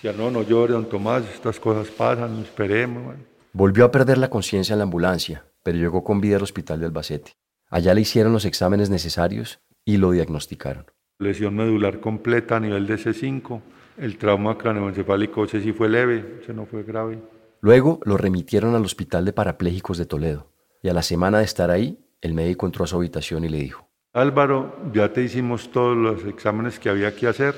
Ya 0.00 0.12
no, 0.12 0.30
no 0.30 0.42
llore, 0.42 0.74
don 0.74 0.88
Tomás, 0.88 1.24
estas 1.34 1.58
cosas 1.58 1.88
pasan, 1.88 2.38
esperemos. 2.38 3.16
Volvió 3.52 3.84
a 3.84 3.90
perder 3.90 4.16
la 4.16 4.30
conciencia 4.30 4.74
en 4.74 4.78
la 4.78 4.84
ambulancia, 4.84 5.44
pero 5.64 5.76
llegó 5.76 6.04
con 6.04 6.20
vida 6.20 6.36
al 6.36 6.44
hospital 6.44 6.78
de 6.78 6.86
Albacete. 6.86 7.32
Allá 7.68 7.92
le 7.94 8.02
hicieron 8.02 8.32
los 8.32 8.44
exámenes 8.44 8.90
necesarios 8.90 9.60
y 9.84 9.96
lo 9.96 10.12
diagnosticaron. 10.12 10.86
Lesión 11.18 11.56
medular 11.56 11.98
completa 12.00 12.56
a 12.56 12.60
nivel 12.60 12.86
de 12.86 12.94
C5, 12.94 13.60
el 14.00 14.16
trauma 14.16 14.56
craneoencefálico, 14.56 15.44
ese 15.44 15.60
sí 15.60 15.72
fue 15.72 15.88
leve, 15.88 16.40
ese 16.42 16.54
no 16.54 16.64
fue 16.64 16.82
grave. 16.82 17.18
Luego 17.60 18.00
lo 18.04 18.16
remitieron 18.16 18.74
al 18.74 18.84
Hospital 18.84 19.26
de 19.26 19.34
Parapléjicos 19.34 19.98
de 19.98 20.06
Toledo 20.06 20.50
y 20.82 20.88
a 20.88 20.94
la 20.94 21.02
semana 21.02 21.38
de 21.38 21.44
estar 21.44 21.70
ahí, 21.70 21.98
el 22.22 22.32
médico 22.32 22.64
entró 22.64 22.84
a 22.84 22.86
su 22.86 22.96
habitación 22.96 23.44
y 23.44 23.50
le 23.50 23.58
dijo, 23.58 23.86
Álvaro, 24.14 24.74
ya 24.94 25.12
te 25.12 25.22
hicimos 25.22 25.70
todos 25.70 25.96
los 25.96 26.24
exámenes 26.24 26.78
que 26.78 26.88
había 26.88 27.14
que 27.14 27.26
hacer 27.26 27.54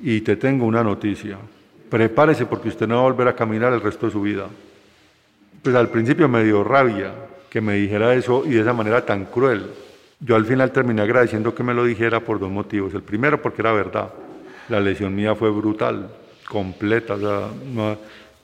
y 0.00 0.22
te 0.22 0.36
tengo 0.36 0.64
una 0.64 0.82
noticia. 0.82 1.36
Prepárese 1.90 2.46
porque 2.46 2.68
usted 2.68 2.88
no 2.88 2.96
va 2.96 3.00
a 3.02 3.04
volver 3.04 3.28
a 3.28 3.36
caminar 3.36 3.72
el 3.74 3.82
resto 3.82 4.06
de 4.06 4.12
su 4.12 4.22
vida. 4.22 4.46
Pues 5.62 5.76
al 5.76 5.90
principio 5.90 6.26
me 6.26 6.42
dio 6.42 6.64
rabia 6.64 7.12
que 7.50 7.60
me 7.60 7.74
dijera 7.74 8.14
eso 8.14 8.44
y 8.46 8.50
de 8.50 8.62
esa 8.62 8.72
manera 8.72 9.04
tan 9.04 9.26
cruel. 9.26 9.66
Yo 10.20 10.36
al 10.36 10.46
final 10.46 10.72
terminé 10.72 11.02
agradeciendo 11.02 11.54
que 11.54 11.62
me 11.62 11.74
lo 11.74 11.84
dijera 11.84 12.20
por 12.20 12.40
dos 12.40 12.50
motivos. 12.50 12.94
El 12.94 13.02
primero 13.02 13.40
porque 13.40 13.60
era 13.60 13.72
verdad 13.72 14.10
la 14.68 14.80
lesión 14.80 15.14
mía 15.14 15.34
fue 15.34 15.50
brutal, 15.50 16.08
completa, 16.48 17.14
o 17.14 17.18
sea, 17.18 17.48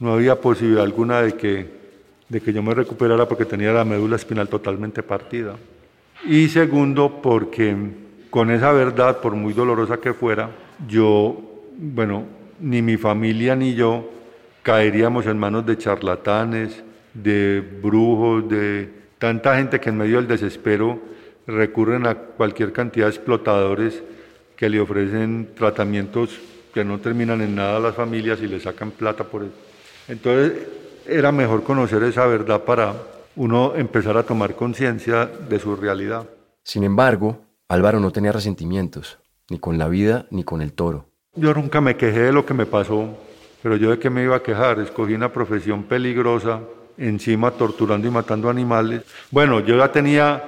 no, 0.00 0.12
había 0.12 0.40
posibilidad 0.40 0.84
alguna 0.84 1.22
de 1.22 1.32
que, 1.34 1.66
de 2.28 2.40
que 2.40 2.52
yo 2.52 2.62
me 2.62 2.74
recuperara 2.74 3.26
porque 3.28 3.44
tenía 3.44 3.72
la 3.72 3.84
médula 3.84 4.16
espinal 4.16 4.48
totalmente 4.48 5.02
partida. 5.02 5.56
Y 6.24 6.48
segundo, 6.48 7.20
porque 7.22 7.76
con 8.30 8.50
esa 8.50 8.72
verdad, 8.72 9.20
por 9.20 9.34
muy 9.34 9.52
dolorosa 9.52 9.98
que 9.98 10.14
fuera, 10.14 10.50
yo, 10.88 11.40
bueno, 11.78 12.24
ni 12.60 12.82
mi 12.82 12.96
familia 12.96 13.54
ni 13.56 13.74
yo 13.74 14.08
caeríamos 14.62 15.26
en 15.26 15.38
manos 15.38 15.66
de 15.66 15.76
charlatanes, 15.78 16.82
de 17.14 17.60
brujos, 17.82 18.48
de 18.48 19.02
Tanta 19.22 19.54
gente 19.54 19.78
que 19.78 19.88
en 19.88 19.98
medio 19.98 20.16
del 20.16 20.26
desespero 20.26 20.98
recurren 21.46 22.08
a 22.08 22.16
cualquier 22.16 22.72
cantidad 22.72 23.06
de 23.06 23.12
explotadores 23.12 24.02
que 24.62 24.70
le 24.70 24.78
ofrecen 24.78 25.48
tratamientos 25.56 26.38
que 26.72 26.84
no 26.84 27.00
terminan 27.00 27.40
en 27.40 27.56
nada 27.56 27.78
a 27.78 27.80
las 27.80 27.96
familias 27.96 28.40
y 28.42 28.46
le 28.46 28.60
sacan 28.60 28.92
plata 28.92 29.24
por 29.24 29.42
eso. 29.42 29.50
Entonces 30.06 30.52
era 31.04 31.32
mejor 31.32 31.64
conocer 31.64 32.00
esa 32.04 32.26
verdad 32.26 32.62
para 32.62 32.94
uno 33.34 33.74
empezar 33.74 34.16
a 34.16 34.22
tomar 34.22 34.54
conciencia 34.54 35.26
de 35.26 35.58
su 35.58 35.74
realidad. 35.74 36.28
Sin 36.62 36.84
embargo, 36.84 37.40
Álvaro 37.66 37.98
no 37.98 38.12
tenía 38.12 38.30
resentimientos, 38.30 39.18
ni 39.50 39.58
con 39.58 39.78
la 39.78 39.88
vida 39.88 40.26
ni 40.30 40.44
con 40.44 40.62
el 40.62 40.74
toro. 40.74 41.06
Yo 41.34 41.52
nunca 41.54 41.80
me 41.80 41.96
quejé 41.96 42.20
de 42.20 42.32
lo 42.32 42.46
que 42.46 42.54
me 42.54 42.64
pasó, 42.64 43.18
pero 43.64 43.74
yo 43.74 43.90
de 43.90 43.98
qué 43.98 44.10
me 44.10 44.22
iba 44.22 44.36
a 44.36 44.44
quejar, 44.44 44.78
escogí 44.78 45.14
una 45.14 45.32
profesión 45.32 45.82
peligrosa, 45.82 46.60
encima 46.98 47.50
torturando 47.50 48.06
y 48.06 48.12
matando 48.12 48.48
animales. 48.48 49.02
Bueno, 49.32 49.58
yo 49.58 49.76
ya 49.76 49.90
tenía 49.90 50.44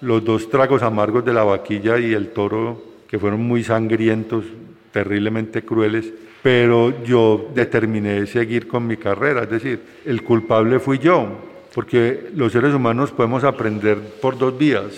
los 0.00 0.24
dos 0.24 0.48
tragos 0.48 0.82
amargos 0.82 1.22
de 1.22 1.34
la 1.34 1.44
vaquilla 1.44 1.98
y 1.98 2.14
el 2.14 2.30
toro, 2.30 2.87
que 3.08 3.18
fueron 3.18 3.42
muy 3.42 3.64
sangrientos, 3.64 4.44
terriblemente 4.92 5.64
crueles, 5.64 6.12
pero 6.42 7.02
yo 7.04 7.50
determiné 7.54 8.26
seguir 8.26 8.68
con 8.68 8.86
mi 8.86 8.96
carrera, 8.96 9.42
es 9.42 9.50
decir, 9.50 9.82
el 10.04 10.22
culpable 10.22 10.78
fui 10.78 10.98
yo, 10.98 11.26
porque 11.74 12.30
los 12.34 12.52
seres 12.52 12.74
humanos 12.74 13.10
podemos 13.10 13.44
aprender 13.44 13.98
por 14.20 14.38
dos 14.38 14.56
vías, 14.56 14.92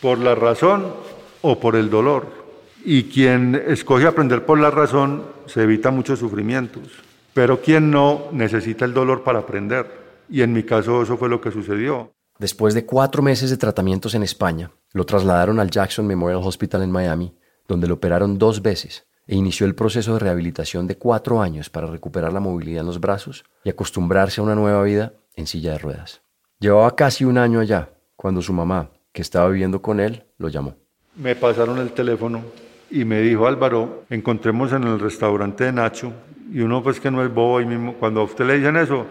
por 0.00 0.18
la 0.18 0.34
razón 0.34 0.86
o 1.42 1.58
por 1.58 1.76
el 1.76 1.90
dolor. 1.90 2.46
Y 2.84 3.04
quien 3.04 3.60
escoge 3.66 4.06
aprender 4.06 4.44
por 4.44 4.60
la 4.60 4.70
razón 4.70 5.24
se 5.46 5.62
evita 5.62 5.90
muchos 5.90 6.18
sufrimientos, 6.18 6.84
pero 7.34 7.60
quien 7.60 7.90
no 7.90 8.28
necesita 8.32 8.84
el 8.84 8.94
dolor 8.94 9.24
para 9.24 9.40
aprender. 9.40 10.06
Y 10.28 10.42
en 10.42 10.52
mi 10.52 10.62
caso 10.62 11.02
eso 11.02 11.16
fue 11.16 11.28
lo 11.28 11.40
que 11.40 11.50
sucedió. 11.50 12.12
Después 12.38 12.74
de 12.74 12.84
cuatro 12.84 13.22
meses 13.22 13.50
de 13.50 13.56
tratamientos 13.56 14.14
en 14.14 14.22
España, 14.22 14.70
lo 14.92 15.04
trasladaron 15.04 15.58
al 15.58 15.70
Jackson 15.70 16.06
Memorial 16.06 16.42
Hospital 16.44 16.82
en 16.82 16.90
Miami, 16.90 17.34
donde 17.68 17.88
lo 17.88 17.94
operaron 17.94 18.38
dos 18.38 18.62
veces 18.62 19.06
e 19.26 19.34
inició 19.34 19.66
el 19.66 19.74
proceso 19.74 20.12
de 20.14 20.20
rehabilitación 20.20 20.86
de 20.86 20.96
cuatro 20.96 21.40
años 21.40 21.68
para 21.68 21.88
recuperar 21.88 22.32
la 22.32 22.40
movilidad 22.40 22.80
en 22.80 22.86
los 22.86 23.00
brazos 23.00 23.44
y 23.64 23.70
acostumbrarse 23.70 24.40
a 24.40 24.44
una 24.44 24.54
nueva 24.54 24.82
vida 24.82 25.14
en 25.34 25.46
silla 25.46 25.72
de 25.72 25.78
ruedas. 25.78 26.22
Llevaba 26.60 26.94
casi 26.94 27.24
un 27.24 27.38
año 27.38 27.60
allá 27.60 27.90
cuando 28.14 28.40
su 28.40 28.52
mamá, 28.52 28.90
que 29.12 29.22
estaba 29.22 29.48
viviendo 29.48 29.82
con 29.82 30.00
él, 30.00 30.24
lo 30.38 30.48
llamó. 30.48 30.76
Me 31.16 31.34
pasaron 31.34 31.78
el 31.78 31.92
teléfono 31.92 32.42
y 32.90 33.04
me 33.04 33.20
dijo 33.20 33.46
Álvaro, 33.46 34.04
encontremos 34.10 34.72
en 34.72 34.84
el 34.84 35.00
restaurante 35.00 35.64
de 35.64 35.72
Nacho 35.72 36.12
y 36.52 36.60
uno 36.60 36.82
pues 36.82 37.00
que 37.00 37.10
no 37.10 37.24
es 37.24 37.32
bobo 37.32 37.60
y 37.60 37.66
mismo, 37.66 37.94
cuando 37.94 38.20
a 38.20 38.24
usted 38.24 38.46
le 38.46 38.58
dicen 38.58 38.76
eso, 38.76 39.06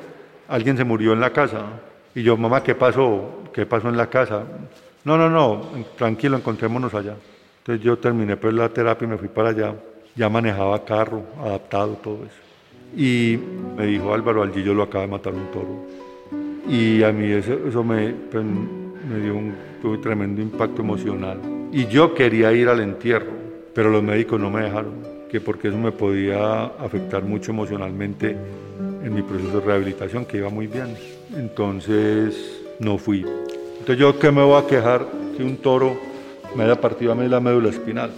alguien 0.47 0.77
se 0.77 0.83
murió 0.83 1.13
en 1.13 1.19
la 1.19 1.31
casa. 1.31 1.65
Y 2.13 2.23
yo, 2.23 2.37
mamá, 2.37 2.63
¿qué 2.63 2.75
pasó? 2.75 3.43
¿Qué 3.53 3.65
pasó 3.65 3.89
en 3.89 3.97
la 3.97 4.09
casa? 4.09 4.43
No, 5.03 5.17
no, 5.17 5.29
no, 5.29 5.61
tranquilo, 5.97 6.37
encontrémonos 6.37 6.93
allá. 6.93 7.15
Entonces 7.65 7.83
yo 7.83 7.97
terminé 7.97 8.37
pues 8.37 8.53
la 8.53 8.69
terapia 8.69 9.07
y 9.07 9.09
me 9.09 9.17
fui 9.17 9.27
para 9.27 9.49
allá. 9.49 9.73
Ya 10.15 10.29
manejaba 10.29 10.85
carro, 10.85 11.23
adaptado, 11.41 11.93
todo 11.93 12.17
eso. 12.17 12.95
Y 12.95 13.39
me 13.75 13.87
dijo 13.87 14.13
Álvaro, 14.13 14.43
al 14.43 14.51
lo 14.53 14.83
acaba 14.83 15.05
de 15.05 15.09
matar 15.09 15.33
un 15.33 15.47
toro. 15.47 15.87
Y 16.69 17.01
a 17.01 17.11
mí 17.11 17.25
eso, 17.31 17.57
eso 17.67 17.83
me, 17.83 18.13
pues, 18.31 18.45
me 18.45 19.19
dio 19.19 19.33
un, 19.33 19.55
un 19.83 19.99
tremendo 19.99 20.43
impacto 20.43 20.83
emocional. 20.83 21.39
Y 21.71 21.87
yo 21.87 22.13
quería 22.13 22.53
ir 22.53 22.69
al 22.69 22.81
entierro, 22.81 23.31
pero 23.73 23.89
los 23.89 24.03
médicos 24.03 24.39
no 24.39 24.51
me 24.51 24.61
dejaron, 24.61 24.93
que 25.31 25.41
porque 25.41 25.69
eso 25.69 25.77
me 25.79 25.91
podía 25.91 26.65
afectar 26.65 27.23
mucho 27.23 27.49
emocionalmente 27.49 28.37
en 29.03 29.11
mi 29.11 29.23
proceso 29.23 29.59
de 29.59 29.65
rehabilitación, 29.65 30.25
que 30.25 30.37
iba 30.37 30.49
muy 30.49 30.67
bien. 30.67 30.95
Entonces 31.35 32.61
no 32.79 32.99
fui. 32.99 33.25
Entonces 33.79 33.97
yo 33.97 34.19
qué 34.19 34.29
me 34.29 34.43
voy 34.43 34.61
a 34.61 34.67
quejar 34.67 35.07
que 35.35 35.43
un 35.43 35.57
toro 35.57 36.14
me 36.55 36.63
haya 36.63 36.79
partido 36.79 37.11
a 37.11 37.15
mí 37.15 37.27
la 37.27 37.39
médula 37.39 37.69
espinal. 37.69 38.11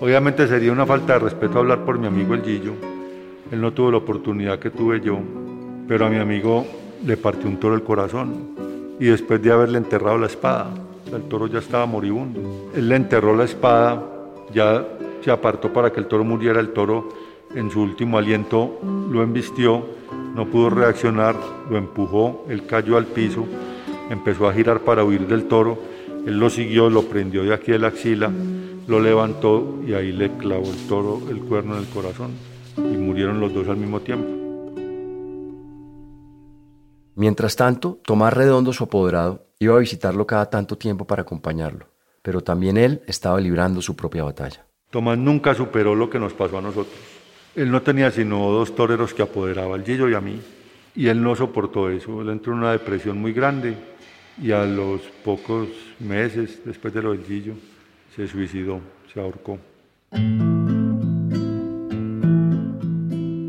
Obviamente 0.00 0.46
sería 0.46 0.72
una 0.72 0.86
falta 0.86 1.14
de 1.14 1.18
respeto 1.20 1.58
hablar 1.58 1.84
por 1.84 1.98
mi 1.98 2.06
amigo 2.06 2.34
el 2.34 2.42
Gillo. 2.42 2.72
Él 3.50 3.60
no 3.60 3.72
tuvo 3.72 3.90
la 3.90 3.98
oportunidad 3.98 4.58
que 4.58 4.70
tuve 4.70 5.00
yo, 5.00 5.18
pero 5.88 6.06
a 6.06 6.10
mi 6.10 6.18
amigo 6.18 6.66
le 7.04 7.16
partió 7.16 7.48
un 7.48 7.58
toro 7.58 7.74
el 7.74 7.82
corazón. 7.82 8.56
Y 8.98 9.06
después 9.06 9.42
de 9.42 9.52
haberle 9.52 9.78
enterrado 9.78 10.18
la 10.18 10.26
espada, 10.26 10.70
el 11.12 11.22
toro 11.22 11.46
ya 11.46 11.60
estaba 11.60 11.86
moribundo. 11.86 12.70
Él 12.74 12.88
le 12.88 12.96
enterró 12.96 13.36
la 13.36 13.44
espada, 13.44 14.02
ya 14.52 14.84
se 15.22 15.30
apartó 15.30 15.72
para 15.72 15.92
que 15.92 16.00
el 16.00 16.06
toro 16.06 16.24
muriera. 16.24 16.60
El 16.60 16.70
toro 16.70 17.08
en 17.54 17.70
su 17.70 17.80
último 17.80 18.18
aliento 18.18 18.80
lo 19.10 19.22
embistió 19.22 19.96
no 20.36 20.44
pudo 20.44 20.68
reaccionar, 20.68 21.34
lo 21.70 21.78
empujó, 21.78 22.44
él 22.50 22.66
cayó 22.66 22.98
al 22.98 23.06
piso, 23.06 23.46
empezó 24.10 24.46
a 24.46 24.52
girar 24.52 24.80
para 24.80 25.02
huir 25.02 25.26
del 25.26 25.44
toro, 25.44 25.78
él 26.26 26.40
lo 26.40 26.50
siguió, 26.50 26.90
lo 26.90 27.02
prendió 27.02 27.44
de 27.44 27.54
aquí 27.54 27.70
de 27.70 27.78
la 27.78 27.86
axila, 27.86 28.32
lo 28.88 29.00
levantó 29.00 29.78
y 29.86 29.94
ahí 29.94 30.10
le 30.10 30.36
clavó 30.36 30.68
el 30.68 30.88
toro 30.88 31.22
el 31.30 31.38
cuerno 31.38 31.76
en 31.76 31.82
el 31.82 31.88
corazón 31.88 32.32
y 32.76 32.96
murieron 32.96 33.38
los 33.38 33.54
dos 33.54 33.68
al 33.68 33.76
mismo 33.76 34.00
tiempo. 34.00 34.26
Mientras 37.14 37.54
tanto, 37.54 38.00
Tomás 38.04 38.34
Redondo, 38.34 38.72
su 38.72 38.84
apoderado, 38.84 39.46
iba 39.60 39.76
a 39.76 39.78
visitarlo 39.78 40.26
cada 40.26 40.50
tanto 40.50 40.76
tiempo 40.76 41.06
para 41.06 41.22
acompañarlo, 41.22 41.86
pero 42.22 42.40
también 42.40 42.76
él 42.76 43.02
estaba 43.06 43.40
librando 43.40 43.80
su 43.80 43.94
propia 43.94 44.24
batalla. 44.24 44.66
Tomás 44.90 45.16
nunca 45.16 45.54
superó 45.54 45.94
lo 45.94 46.10
que 46.10 46.18
nos 46.18 46.32
pasó 46.34 46.58
a 46.58 46.62
nosotros. 46.62 46.96
Él 47.54 47.70
no 47.70 47.82
tenía 47.82 48.10
sino 48.10 48.50
dos 48.50 48.74
toreros 48.74 49.14
que 49.14 49.22
apoderaba, 49.22 49.76
al 49.76 49.84
Gillo 49.84 50.08
y 50.08 50.14
a 50.14 50.20
mí, 50.20 50.40
y 50.96 51.06
él 51.06 51.22
no 51.22 51.36
soportó 51.36 51.88
eso. 51.88 52.20
Él 52.20 52.30
entró 52.30 52.52
en 52.52 52.58
una 52.58 52.72
depresión 52.72 53.16
muy 53.18 53.32
grande 53.32 53.76
y 54.42 54.52
a 54.52 54.64
los 54.64 55.00
pocos 55.24 55.68
meses 55.98 56.60
después 56.64 56.92
de 56.92 57.02
lo 57.02 57.12
del 57.12 57.24
Gillo 57.24 57.54
se 58.14 58.28
suicidó, 58.28 58.80
se 59.12 59.20
ahorcó. 59.20 59.58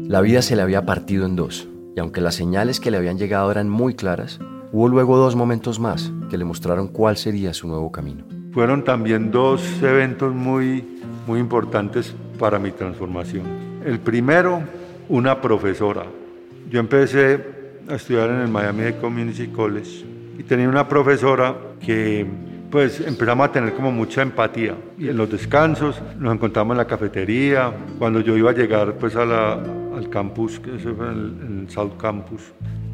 La 0.07 0.21
vida 0.21 0.41
se 0.41 0.55
le 0.55 0.61
había 0.61 0.85
partido 0.85 1.25
en 1.25 1.35
dos, 1.35 1.67
y 1.95 1.99
aunque 1.99 2.21
las 2.21 2.35
señales 2.35 2.79
que 2.79 2.91
le 2.91 2.97
habían 2.97 3.17
llegado 3.17 3.51
eran 3.51 3.69
muy 3.69 3.93
claras, 3.95 4.39
hubo 4.71 4.87
luego 4.87 5.17
dos 5.17 5.35
momentos 5.35 5.79
más 5.79 6.11
que 6.29 6.37
le 6.37 6.45
mostraron 6.45 6.87
cuál 6.87 7.17
sería 7.17 7.53
su 7.53 7.67
nuevo 7.67 7.91
camino. 7.91 8.23
Fueron 8.53 8.83
también 8.83 9.31
dos 9.31 9.61
eventos 9.83 10.33
muy, 10.33 11.01
muy 11.27 11.39
importantes 11.39 12.15
para 12.39 12.57
mi 12.57 12.71
transformación. 12.71 13.45
El 13.85 13.99
primero, 13.99 14.63
una 15.09 15.39
profesora. 15.41 16.05
Yo 16.69 16.79
empecé 16.79 17.43
a 17.87 17.95
estudiar 17.95 18.29
en 18.29 18.41
el 18.41 18.47
Miami 18.47 18.93
Community 18.93 19.47
College 19.47 20.16
y 20.37 20.43
tenía 20.43 20.69
una 20.69 20.87
profesora 20.87 21.55
que 21.79 22.25
pues 22.69 22.99
empezamos 22.99 23.47
a 23.47 23.51
tener 23.51 23.73
como 23.73 23.91
mucha 23.91 24.21
empatía. 24.21 24.75
Y 24.97 25.09
en 25.09 25.17
los 25.17 25.29
descansos 25.29 26.01
nos 26.19 26.33
encontramos 26.33 26.73
en 26.73 26.77
la 26.77 26.85
cafetería. 26.85 27.71
Cuando 27.97 28.19
yo 28.19 28.35
iba 28.35 28.51
a 28.51 28.53
llegar 28.53 28.93
pues 28.95 29.15
a 29.15 29.25
la, 29.25 29.53
al 29.53 30.09
campus, 30.09 30.59
que 30.59 30.71
fue 30.77 30.91
en 30.91 31.63
el, 31.63 31.69
South 31.69 31.97
Campus, 31.97 32.41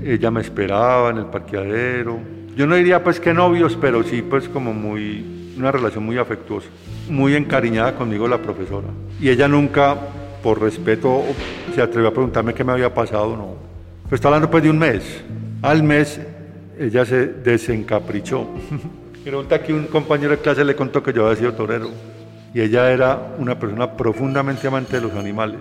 ella 0.04 0.32
me 0.32 0.42
esperaba 0.42 1.10
en 1.10 1.18
el 1.18 1.26
parqueadero. 1.26 2.20
Yo 2.56 2.68
no 2.68 2.76
diría 2.76 3.04
pues 3.04 3.20
que 3.20 3.34
novios, 3.34 3.78
pero 3.80 4.04
sí 4.04 4.22
pues 4.22 4.48
como 4.48 4.74
muy, 4.74 5.54
una 5.58 5.72
relación 5.72 6.06
muy 6.06 6.18
afectuosa. 6.18 6.70
Muy 7.10 7.36
encariñada 7.36 7.96
conmigo 7.96 8.28
la 8.28 8.38
profesora. 8.38 8.88
Y 9.20 9.30
ella 9.30 9.48
nunca 9.48 9.98
por 10.44 10.62
respeto, 10.62 11.24
se 11.74 11.82
atrevió 11.82 12.10
a 12.10 12.12
preguntarme 12.12 12.54
qué 12.54 12.64
me 12.64 12.74
había 12.74 12.94
pasado, 12.94 13.36
no. 13.36 13.56
Pues 14.04 14.16
está 14.20 14.28
hablando 14.28 14.52
pues 14.52 14.62
de 14.62 14.70
un 14.70 14.78
mes. 14.78 15.24
Al 15.62 15.82
mes 15.82 16.20
ella 16.86 17.06
se 17.06 17.28
desencaprichó. 17.28 18.48
resulta 19.26 19.62
que 19.62 19.74
un 19.74 19.86
compañero 19.86 20.32
de 20.32 20.40
clase 20.40 20.66
le 20.66 20.76
contó 20.76 21.02
que 21.02 21.14
yo 21.14 21.26
había 21.26 21.38
sido 21.38 21.54
torero. 21.54 21.90
Y 22.54 22.62
ella 22.62 22.92
era 22.92 23.36
una 23.40 23.58
persona 23.58 23.96
profundamente 23.96 24.68
amante 24.68 24.98
de 24.98 25.02
los 25.02 25.14
animales. 25.14 25.60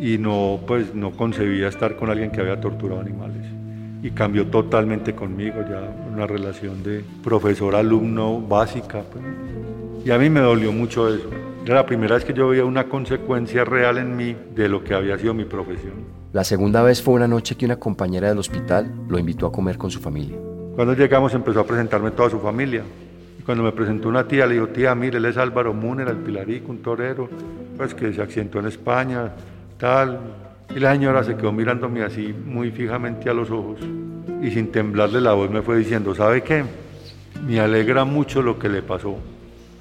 Y 0.00 0.18
no, 0.18 0.60
pues, 0.66 0.94
no 0.94 1.12
concebía 1.12 1.68
estar 1.68 1.96
con 1.96 2.10
alguien 2.10 2.30
que 2.30 2.40
había 2.40 2.60
torturado 2.60 3.00
animales. 3.00 3.44
Y 4.02 4.10
cambió 4.10 4.46
totalmente 4.46 5.14
conmigo, 5.14 5.56
ya 5.68 5.80
una 6.12 6.26
relación 6.26 6.82
de 6.82 7.04
profesor-alumno 7.22 8.40
básica. 8.40 9.02
Pues. 9.02 9.24
Y 10.04 10.10
a 10.10 10.18
mí 10.18 10.28
me 10.28 10.40
dolió 10.40 10.72
mucho 10.72 11.08
eso. 11.08 11.30
Era 11.64 11.76
la 11.76 11.86
primera 11.86 12.16
vez 12.16 12.24
que 12.24 12.34
yo 12.34 12.48
veía 12.48 12.64
una 12.64 12.84
consecuencia 12.84 13.64
real 13.64 13.96
en 13.96 14.16
mí 14.16 14.36
de 14.54 14.68
lo 14.68 14.84
que 14.84 14.92
había 14.92 15.16
sido 15.16 15.32
mi 15.32 15.44
profesión. 15.44 15.92
La 16.32 16.44
segunda 16.44 16.82
vez 16.82 17.00
fue 17.00 17.14
una 17.14 17.28
noche 17.28 17.54
que 17.56 17.64
una 17.64 17.76
compañera 17.76 18.28
del 18.28 18.38
hospital 18.38 18.92
lo 19.08 19.18
invitó 19.18 19.46
a 19.46 19.52
comer 19.52 19.78
con 19.78 19.90
su 19.90 20.00
familia. 20.00 20.36
Cuando 20.74 20.94
llegamos 20.94 21.34
empezó 21.34 21.60
a 21.60 21.66
presentarme 21.66 22.10
toda 22.10 22.30
su 22.30 22.40
familia. 22.40 22.82
Cuando 23.44 23.62
me 23.62 23.72
presentó 23.72 24.08
una 24.08 24.26
tía, 24.26 24.46
le 24.46 24.54
dijo, 24.54 24.68
tía, 24.68 24.94
mire, 24.94 25.18
él 25.18 25.24
es 25.26 25.36
Álvaro 25.36 25.74
Múner, 25.74 26.08
el 26.08 26.16
Pilarico, 26.16 26.70
un 26.70 26.78
torero, 26.78 27.28
pues 27.76 27.94
que 27.94 28.12
se 28.12 28.22
accidentó 28.22 28.58
en 28.58 28.66
España, 28.66 29.32
tal. 29.78 30.18
Y 30.74 30.80
la 30.80 30.92
señora 30.92 31.22
se 31.22 31.36
quedó 31.36 31.52
mirándome 31.52 32.02
así 32.02 32.34
muy 32.46 32.70
fijamente 32.70 33.28
a 33.28 33.34
los 33.34 33.50
ojos 33.50 33.78
y 34.42 34.50
sin 34.50 34.70
temblarle 34.72 35.20
la 35.20 35.32
voz 35.32 35.50
me 35.50 35.62
fue 35.62 35.78
diciendo, 35.78 36.14
¿sabe 36.14 36.42
qué? 36.42 36.64
Me 37.46 37.60
alegra 37.60 38.04
mucho 38.04 38.42
lo 38.42 38.58
que 38.58 38.68
le 38.68 38.82
pasó 38.82 39.18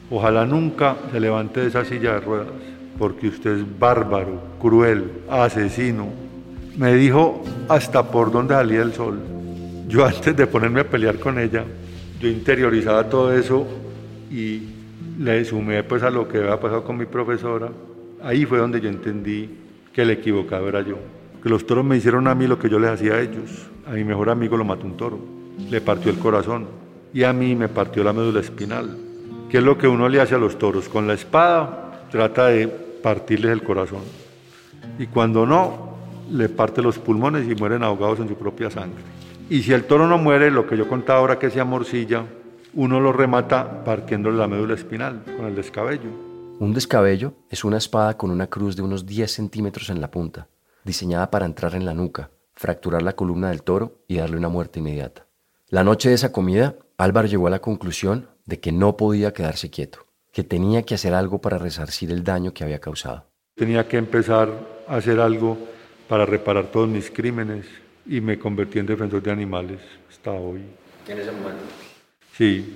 Ojalá 0.09 0.45
nunca 0.45 0.95
se 1.11 1.19
levante 1.19 1.61
de 1.61 1.67
esa 1.67 1.85
silla 1.85 2.13
de 2.13 2.19
ruedas, 2.19 2.47
porque 2.99 3.29
usted 3.29 3.57
es 3.57 3.79
bárbaro, 3.79 4.41
cruel, 4.61 5.11
asesino. 5.29 6.07
Me 6.77 6.93
dijo 6.93 7.43
hasta 7.67 8.03
por 8.03 8.31
dónde 8.31 8.53
salía 8.53 8.83
el 8.83 8.93
sol. 8.93 9.32
Yo 9.93 10.03
antes 10.03 10.35
de 10.35 10.47
ponerme 10.47 10.79
a 10.79 10.89
pelear 10.89 11.19
con 11.19 11.37
ella, 11.37 11.63
yo 12.19 12.27
interiorizaba 12.27 13.07
todo 13.07 13.31
eso 13.31 13.67
y 14.31 14.63
le 15.19 15.45
sumé 15.45 15.83
pues 15.83 16.01
a 16.01 16.09
lo 16.09 16.27
que 16.27 16.39
había 16.39 16.59
pasado 16.59 16.83
con 16.83 16.97
mi 16.97 17.05
profesora. 17.05 17.69
Ahí 18.23 18.43
fue 18.43 18.57
donde 18.57 18.81
yo 18.81 18.89
entendí 18.89 19.47
que 19.93 20.01
el 20.01 20.09
equivocado 20.09 20.67
era 20.67 20.81
yo. 20.81 20.97
Que 21.43 21.47
los 21.47 21.67
toros 21.67 21.85
me 21.85 21.95
hicieron 21.95 22.27
a 22.27 22.33
mí 22.33 22.47
lo 22.47 22.57
que 22.57 22.69
yo 22.69 22.79
les 22.79 22.89
hacía 22.89 23.13
a 23.13 23.21
ellos. 23.21 23.67
A 23.85 23.91
mi 23.91 24.03
mejor 24.03 24.31
amigo 24.31 24.57
lo 24.57 24.65
mató 24.65 24.87
un 24.87 24.97
toro. 24.97 25.19
Le 25.69 25.79
partió 25.79 26.09
el 26.09 26.17
corazón. 26.17 26.65
Y 27.13 27.21
a 27.21 27.31
mí 27.31 27.55
me 27.55 27.69
partió 27.69 28.03
la 28.03 28.13
médula 28.13 28.39
espinal. 28.39 28.97
¿Qué 29.47 29.59
es 29.59 29.63
lo 29.63 29.77
que 29.77 29.87
uno 29.87 30.09
le 30.09 30.19
hace 30.19 30.33
a 30.33 30.39
los 30.39 30.57
toros? 30.57 30.89
Con 30.89 31.05
la 31.05 31.13
espada 31.13 32.07
trata 32.09 32.47
de 32.47 32.67
partirles 32.67 33.51
el 33.51 33.61
corazón. 33.61 34.01
Y 34.97 35.05
cuando 35.05 35.45
no, 35.45 35.97
le 36.31 36.49
parte 36.49 36.81
los 36.81 36.97
pulmones 36.97 37.47
y 37.47 37.53
mueren 37.53 37.83
ahogados 37.83 38.19
en 38.21 38.27
su 38.27 38.33
propia 38.33 38.71
sangre. 38.71 39.03
Y 39.53 39.61
si 39.61 39.71
el 39.71 39.83
toro 39.83 40.07
no 40.07 40.17
muere, 40.17 40.49
lo 40.49 40.65
que 40.65 40.75
yo 40.75 40.87
contaba 40.87 41.19
ahora 41.19 41.37
que 41.37 41.51
sea 41.51 41.63
morcilla, 41.63 42.25
uno 42.73 42.99
lo 42.99 43.13
remata 43.13 43.83
partiéndole 43.83 44.35
la 44.35 44.47
médula 44.47 44.73
espinal 44.73 45.21
con 45.37 45.45
el 45.45 45.53
descabello. 45.53 46.09
Un 46.57 46.73
descabello 46.73 47.35
es 47.51 47.63
una 47.63 47.77
espada 47.77 48.17
con 48.17 48.31
una 48.31 48.47
cruz 48.47 48.75
de 48.75 48.81
unos 48.81 49.05
10 49.05 49.31
centímetros 49.31 49.91
en 49.91 50.01
la 50.01 50.09
punta, 50.09 50.47
diseñada 50.83 51.29
para 51.29 51.45
entrar 51.45 51.75
en 51.75 51.85
la 51.85 51.93
nuca, 51.93 52.31
fracturar 52.55 53.03
la 53.03 53.15
columna 53.15 53.49
del 53.49 53.61
toro 53.61 53.99
y 54.07 54.17
darle 54.17 54.37
una 54.37 54.49
muerte 54.49 54.79
inmediata. 54.79 55.27
La 55.69 55.83
noche 55.83 56.09
de 56.09 56.15
esa 56.15 56.31
comida, 56.31 56.75
Álvaro 56.97 57.27
llegó 57.27 57.45
a 57.45 57.51
la 57.51 57.61
conclusión 57.61 58.29
de 58.47 58.59
que 58.59 58.71
no 58.71 58.97
podía 58.97 59.33
quedarse 59.33 59.69
quieto, 59.69 60.07
que 60.31 60.43
tenía 60.43 60.81
que 60.81 60.95
hacer 60.95 61.13
algo 61.13 61.41
para 61.41 61.59
resarcir 61.59 62.09
el 62.09 62.23
daño 62.23 62.55
que 62.55 62.63
había 62.63 62.79
causado. 62.79 63.27
Tenía 63.53 63.87
que 63.87 63.97
empezar 63.97 64.49
a 64.87 64.95
hacer 64.95 65.19
algo 65.19 65.59
para 66.09 66.25
reparar 66.25 66.71
todos 66.71 66.89
mis 66.89 67.11
crímenes 67.11 67.82
y 68.05 68.21
me 68.21 68.37
convertí 68.37 68.79
en 68.79 68.85
defensor 68.85 69.21
de 69.21 69.31
animales 69.31 69.79
hasta 70.09 70.31
hoy. 70.31 70.61
¿En 71.07 71.19
ese 71.19 71.31
momento? 71.31 71.63
Sí, 72.35 72.75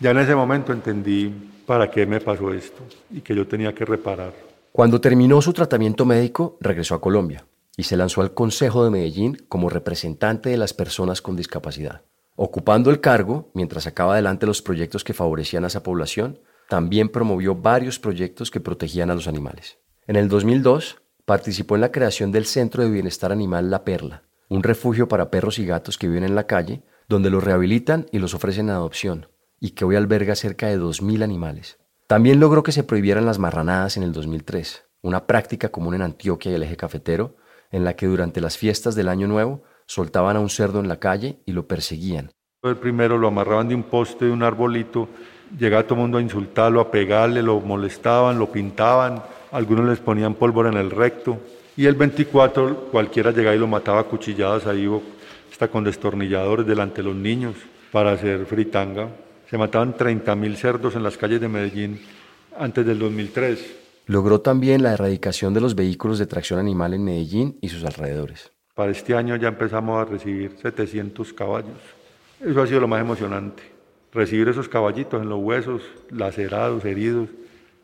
ya 0.00 0.10
en 0.10 0.18
ese 0.18 0.34
momento 0.34 0.72
entendí 0.72 1.32
para 1.66 1.90
qué 1.90 2.06
me 2.06 2.20
pasó 2.20 2.52
esto 2.52 2.82
y 3.10 3.20
que 3.20 3.34
yo 3.34 3.46
tenía 3.46 3.74
que 3.74 3.84
reparar. 3.84 4.32
Cuando 4.72 5.00
terminó 5.00 5.40
su 5.40 5.52
tratamiento 5.52 6.04
médico, 6.04 6.58
regresó 6.60 6.94
a 6.94 7.00
Colombia 7.00 7.46
y 7.76 7.84
se 7.84 7.96
lanzó 7.96 8.22
al 8.22 8.34
Consejo 8.34 8.84
de 8.84 8.90
Medellín 8.90 9.44
como 9.48 9.68
representante 9.68 10.50
de 10.50 10.56
las 10.56 10.74
personas 10.74 11.22
con 11.22 11.36
discapacidad. 11.36 12.02
Ocupando 12.36 12.90
el 12.90 13.00
cargo, 13.00 13.50
mientras 13.54 13.84
sacaba 13.84 14.14
adelante 14.14 14.46
los 14.46 14.62
proyectos 14.62 15.04
que 15.04 15.14
favorecían 15.14 15.64
a 15.64 15.68
esa 15.68 15.82
población, 15.82 16.40
también 16.68 17.08
promovió 17.08 17.54
varios 17.54 17.98
proyectos 17.98 18.50
que 18.50 18.60
protegían 18.60 19.10
a 19.10 19.14
los 19.14 19.28
animales. 19.28 19.78
En 20.06 20.16
el 20.16 20.28
2002, 20.28 21.00
participó 21.24 21.74
en 21.74 21.80
la 21.80 21.92
creación 21.92 22.32
del 22.32 22.44
Centro 22.44 22.82
de 22.82 22.90
Bienestar 22.90 23.32
Animal 23.32 23.70
La 23.70 23.84
Perla, 23.84 24.24
un 24.48 24.62
refugio 24.62 25.08
para 25.08 25.30
perros 25.30 25.58
y 25.58 25.64
gatos 25.64 25.96
que 25.96 26.06
viven 26.06 26.24
en 26.24 26.34
la 26.34 26.46
calle 26.46 26.82
donde 27.08 27.30
los 27.30 27.42
rehabilitan 27.42 28.06
y 28.12 28.18
los 28.18 28.34
ofrecen 28.34 28.70
a 28.70 28.74
adopción, 28.74 29.28
y 29.60 29.70
que 29.70 29.84
hoy 29.84 29.96
alberga 29.96 30.34
cerca 30.34 30.68
de 30.68 30.78
2.000 30.78 31.22
animales. 31.22 31.78
También 32.06 32.40
logró 32.40 32.62
que 32.62 32.72
se 32.72 32.84
prohibieran 32.84 33.26
las 33.26 33.38
marranadas 33.38 33.96
en 33.96 34.02
el 34.02 34.12
2003, 34.12 34.84
una 35.02 35.26
práctica 35.26 35.70
común 35.70 35.94
en 35.94 36.02
Antioquia 36.02 36.52
y 36.52 36.54
el 36.54 36.62
eje 36.62 36.76
cafetero, 36.76 37.36
en 37.70 37.84
la 37.84 37.94
que 37.94 38.06
durante 38.06 38.40
las 38.40 38.56
fiestas 38.56 38.94
del 38.94 39.08
Año 39.08 39.26
Nuevo 39.26 39.62
soltaban 39.86 40.36
a 40.36 40.40
un 40.40 40.50
cerdo 40.50 40.80
en 40.80 40.88
la 40.88 40.98
calle 40.98 41.40
y 41.46 41.52
lo 41.52 41.66
perseguían. 41.66 42.30
El 42.62 42.76
primero 42.76 43.18
lo 43.18 43.28
amarraban 43.28 43.68
de 43.68 43.74
un 43.74 43.82
poste, 43.82 44.26
de 44.26 44.30
un 44.30 44.42
arbolito, 44.42 45.08
llegaba 45.58 45.82
todo 45.82 45.94
el 45.96 46.00
mundo 46.02 46.18
a 46.18 46.22
insultarlo, 46.22 46.80
a 46.80 46.90
pegarle, 46.90 47.42
lo 47.42 47.60
molestaban, 47.60 48.38
lo 48.38 48.50
pintaban, 48.50 49.22
algunos 49.54 49.88
les 49.88 50.00
ponían 50.00 50.34
pólvora 50.34 50.68
en 50.68 50.76
el 50.76 50.90
recto, 50.90 51.38
y 51.76 51.86
el 51.86 51.94
24 51.94 52.88
cualquiera 52.90 53.30
llegaba 53.30 53.54
y 53.54 53.58
lo 53.58 53.68
mataba 53.68 54.00
a 54.00 54.04
cuchilladas 54.04 54.66
ahí 54.66 54.88
está 55.50 55.68
con 55.68 55.84
destornilladores 55.84 56.66
delante 56.66 56.96
de 56.96 57.08
los 57.08 57.14
niños 57.14 57.54
para 57.92 58.10
hacer 58.10 58.46
fritanga. 58.46 59.08
Se 59.48 59.56
mataban 59.56 59.94
30.000 59.94 60.56
cerdos 60.56 60.96
en 60.96 61.04
las 61.04 61.16
calles 61.16 61.40
de 61.40 61.48
Medellín 61.48 62.00
antes 62.58 62.84
del 62.84 62.98
2003. 62.98 63.76
Logró 64.06 64.40
también 64.40 64.82
la 64.82 64.94
erradicación 64.94 65.54
de 65.54 65.60
los 65.60 65.76
vehículos 65.76 66.18
de 66.18 66.26
tracción 66.26 66.58
animal 66.58 66.92
en 66.92 67.04
Medellín 67.04 67.56
y 67.60 67.68
sus 67.68 67.84
alrededores. 67.84 68.50
Para 68.74 68.90
este 68.90 69.14
año 69.14 69.36
ya 69.36 69.46
empezamos 69.46 70.02
a 70.02 70.10
recibir 70.10 70.56
700 70.60 71.32
caballos. 71.32 71.78
Eso 72.40 72.60
ha 72.60 72.66
sido 72.66 72.80
lo 72.80 72.88
más 72.88 73.00
emocionante. 73.00 73.62
Recibir 74.12 74.48
esos 74.48 74.68
caballitos 74.68 75.22
en 75.22 75.28
los 75.28 75.38
huesos, 75.38 75.82
lacerados, 76.10 76.84
heridos, 76.84 77.28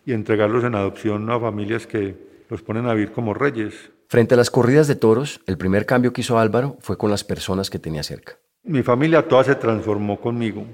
y 0.06 0.12
entregarlos 0.12 0.64
en 0.64 0.74
adopción 0.74 1.28
a 1.30 1.38
familias 1.38 1.86
que 1.86 2.16
los 2.48 2.62
ponen 2.62 2.86
a 2.86 2.94
vivir 2.94 3.12
como 3.12 3.34
reyes. 3.34 3.90
Frente 4.08 4.34
a 4.34 4.36
las 4.36 4.50
corridas 4.50 4.88
de 4.88 4.96
toros, 4.96 5.40
el 5.46 5.56
primer 5.56 5.86
cambio 5.86 6.12
que 6.12 6.22
hizo 6.22 6.38
Álvaro 6.38 6.76
fue 6.80 6.98
con 6.98 7.10
las 7.10 7.22
personas 7.22 7.70
que 7.70 7.78
tenía 7.78 8.02
cerca. 8.02 8.38
Mi 8.64 8.82
familia 8.82 9.26
toda 9.26 9.44
se 9.44 9.54
transformó 9.54 10.20
conmigo. 10.20 10.64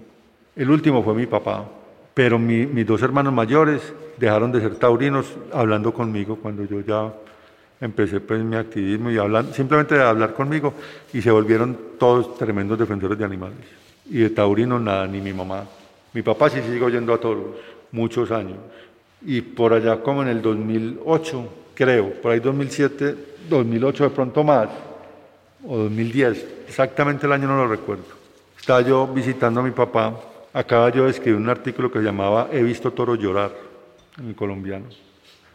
El 0.57 0.71
último 0.71 1.03
fue 1.03 1.15
mi 1.15 1.27
papá, 1.27 1.69
pero 2.15 2.39
mis 2.39 2.87
dos 2.87 3.03
hermanos 3.03 3.33
mayores 3.33 3.83
dejaron 4.17 4.51
de 4.53 4.61
ser 4.61 4.77
taurinos 4.77 5.27
hablando 5.53 5.93
conmigo 5.93 6.37
cuando 6.37 6.65
yo 6.65 6.81
ya 6.81 7.13
empecé 7.81 8.21
pues 8.21 8.43
mi 8.43 8.57
activismo 8.57 9.11
y 9.11 9.19
hablan, 9.19 9.53
simplemente 9.53 9.97
de 9.97 10.03
hablar 10.03 10.33
conmigo 10.33 10.73
y 11.13 11.21
se 11.21 11.31
volvieron 11.31 11.79
todos 11.99 12.37
tremendos 12.39 12.79
defensores 12.79 13.19
de 13.19 13.25
animales. 13.25 13.59
Y 14.07 14.19
de 14.19 14.31
taurinos 14.31 14.81
nada, 14.81 15.07
ni 15.07 15.21
mi 15.21 15.33
mamá. 15.33 15.65
Mi 16.15 16.23
papá 16.23 16.49
sí 16.49 16.61
sigue 16.63 16.91
yendo 16.91 17.13
a 17.13 17.21
toros, 17.21 17.57
muchos 17.93 18.31
años. 18.31 18.59
Y 19.23 19.41
por 19.41 19.73
allá 19.73 20.03
como 20.03 20.23
en 20.23 20.29
el 20.29 20.43
2008 20.43 21.49
creo, 21.75 22.13
por 22.21 22.33
ahí 22.33 22.41
2007, 22.41 23.17
2008 23.49 24.05
de 24.05 24.11
pronto 24.11 24.45
más, 24.45 24.69
o 25.67 25.77
2010, 25.79 26.47
exactamente 26.69 27.27
el 27.27 27.33
año 27.33 27.49
no 27.49 27.57
lo 27.57 27.69
recuerdo. 27.69 28.05
Estaba 28.59 28.81
yo 28.83 29.07
visitando 29.07 29.61
a 29.61 29.63
mi 29.63 29.71
papá, 29.73 30.19
acaba 30.53 30.91
yo 30.91 31.05
de 31.05 31.11
escribir 31.11 31.41
un 31.41 31.49
artículo 31.49 31.91
que 31.91 31.99
se 31.99 32.05
llamaba 32.05 32.49
He 32.53 32.63
visto 32.63 32.93
toro 32.93 33.15
llorar, 33.15 33.53
en 34.19 34.29
el 34.29 34.35
colombiano, 34.35 34.87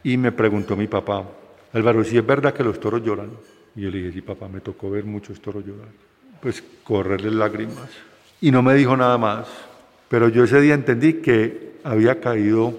y 0.03 0.17
me 0.17 0.31
preguntó 0.31 0.75
mi 0.75 0.87
papá, 0.87 1.25
Álvaro, 1.73 2.03
si 2.03 2.17
es 2.17 2.25
verdad 2.25 2.53
que 2.53 2.63
los 2.63 2.79
toros 2.79 3.03
lloran. 3.03 3.31
Y 3.75 3.81
yo 3.81 3.89
le 3.89 3.99
dije, 3.99 4.11
sí, 4.11 4.21
papá, 4.21 4.47
me 4.47 4.59
tocó 4.59 4.89
ver 4.89 5.05
muchos 5.05 5.39
toros 5.39 5.65
llorar. 5.65 5.87
Pues 6.41 6.61
correrles 6.83 7.33
lágrimas. 7.33 7.89
Y 8.41 8.51
no 8.51 8.61
me 8.61 8.73
dijo 8.73 8.97
nada 8.97 9.17
más. 9.17 9.47
Pero 10.09 10.27
yo 10.27 10.43
ese 10.43 10.59
día 10.59 10.73
entendí 10.73 11.13
que 11.15 11.75
había 11.83 12.19
caído 12.19 12.73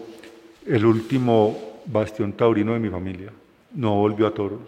el 0.67 0.87
último 0.87 1.57
bastión 1.87 2.33
taurino 2.35 2.73
de 2.73 2.79
mi 2.79 2.89
familia. 2.89 3.33
No 3.75 3.97
volvió 3.97 4.27
a 4.27 4.35
toros. 4.35 4.61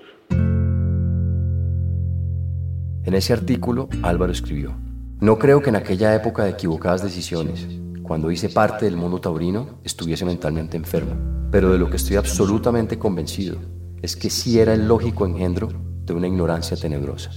En 3.05 3.15
ese 3.15 3.33
artículo, 3.33 3.89
Álvaro 4.03 4.33
escribió, 4.33 4.75
no 5.21 5.39
creo 5.39 5.61
que 5.61 5.69
en 5.69 5.77
aquella 5.77 6.15
época 6.15 6.45
de 6.45 6.51
equivocadas 6.51 7.03
decisiones, 7.03 7.69
cuando 8.03 8.31
hice 8.31 8.49
parte 8.49 8.87
del 8.87 8.97
mundo 8.97 9.21
taurino, 9.21 9.79
estuviese 9.85 10.25
mentalmente 10.25 10.77
enfermo, 10.77 11.15
pero 11.51 11.71
de 11.71 11.79
lo 11.79 11.91
que 11.91 11.97
estoy 11.97 12.17
absolutamente 12.17 12.99
convencido 12.99 13.59
es 14.03 14.17
que 14.17 14.31
sí 14.31 14.59
era 14.59 14.75
el 14.75 14.89
lógico 14.89 15.27
engendro 15.27 15.69
de 16.05 16.15
una 16.15 16.27
ignorancia 16.27 16.77
tenebrosa. 16.77 17.31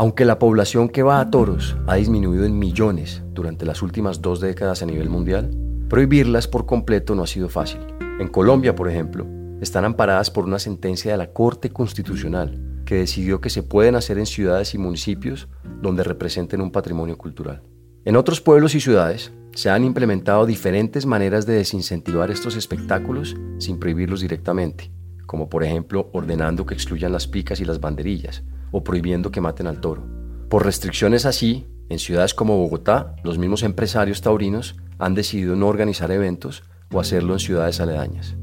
Aunque 0.00 0.24
la 0.24 0.38
población 0.38 0.88
que 0.88 1.02
va 1.02 1.20
a 1.20 1.30
toros 1.30 1.76
ha 1.86 1.96
disminuido 1.96 2.46
en 2.46 2.58
millones 2.58 3.22
durante 3.34 3.66
las 3.66 3.82
últimas 3.82 4.22
dos 4.22 4.40
décadas 4.40 4.82
a 4.82 4.86
nivel 4.86 5.10
mundial, 5.10 5.50
prohibirlas 5.90 6.48
por 6.48 6.64
completo 6.64 7.14
no 7.14 7.22
ha 7.22 7.26
sido 7.26 7.50
fácil. 7.50 7.80
En 8.18 8.28
Colombia, 8.28 8.74
por 8.74 8.88
ejemplo, 8.88 9.26
están 9.60 9.84
amparadas 9.84 10.30
por 10.30 10.46
una 10.46 10.58
sentencia 10.58 11.12
de 11.12 11.18
la 11.18 11.34
Corte 11.34 11.68
Constitucional 11.68 12.82
que 12.86 12.94
decidió 12.94 13.42
que 13.42 13.50
se 13.50 13.62
pueden 13.62 13.94
hacer 13.94 14.16
en 14.16 14.24
ciudades 14.24 14.74
y 14.74 14.78
municipios 14.78 15.48
donde 15.82 16.02
representen 16.02 16.62
un 16.62 16.72
patrimonio 16.72 17.18
cultural. 17.18 17.62
En 18.06 18.16
otros 18.16 18.40
pueblos 18.40 18.74
y 18.74 18.80
ciudades 18.80 19.34
se 19.54 19.68
han 19.68 19.84
implementado 19.84 20.46
diferentes 20.46 21.04
maneras 21.04 21.44
de 21.44 21.56
desincentivar 21.56 22.30
estos 22.30 22.56
espectáculos 22.56 23.36
sin 23.58 23.78
prohibirlos 23.78 24.22
directamente, 24.22 24.90
como 25.26 25.50
por 25.50 25.62
ejemplo 25.62 26.08
ordenando 26.14 26.64
que 26.64 26.72
excluyan 26.72 27.12
las 27.12 27.26
picas 27.26 27.60
y 27.60 27.66
las 27.66 27.80
banderillas, 27.80 28.42
o 28.70 28.84
prohibiendo 28.84 29.30
que 29.30 29.40
maten 29.40 29.66
al 29.66 29.80
toro. 29.80 30.02
Por 30.48 30.64
restricciones 30.64 31.26
así, 31.26 31.66
en 31.88 31.98
ciudades 31.98 32.34
como 32.34 32.56
Bogotá, 32.56 33.16
los 33.24 33.38
mismos 33.38 33.62
empresarios 33.62 34.20
taurinos 34.20 34.76
han 34.98 35.14
decidido 35.14 35.56
no 35.56 35.68
organizar 35.68 36.10
eventos 36.10 36.62
o 36.92 37.00
hacerlo 37.00 37.32
en 37.34 37.40
ciudades 37.40 37.80
aledañas. 37.80 38.36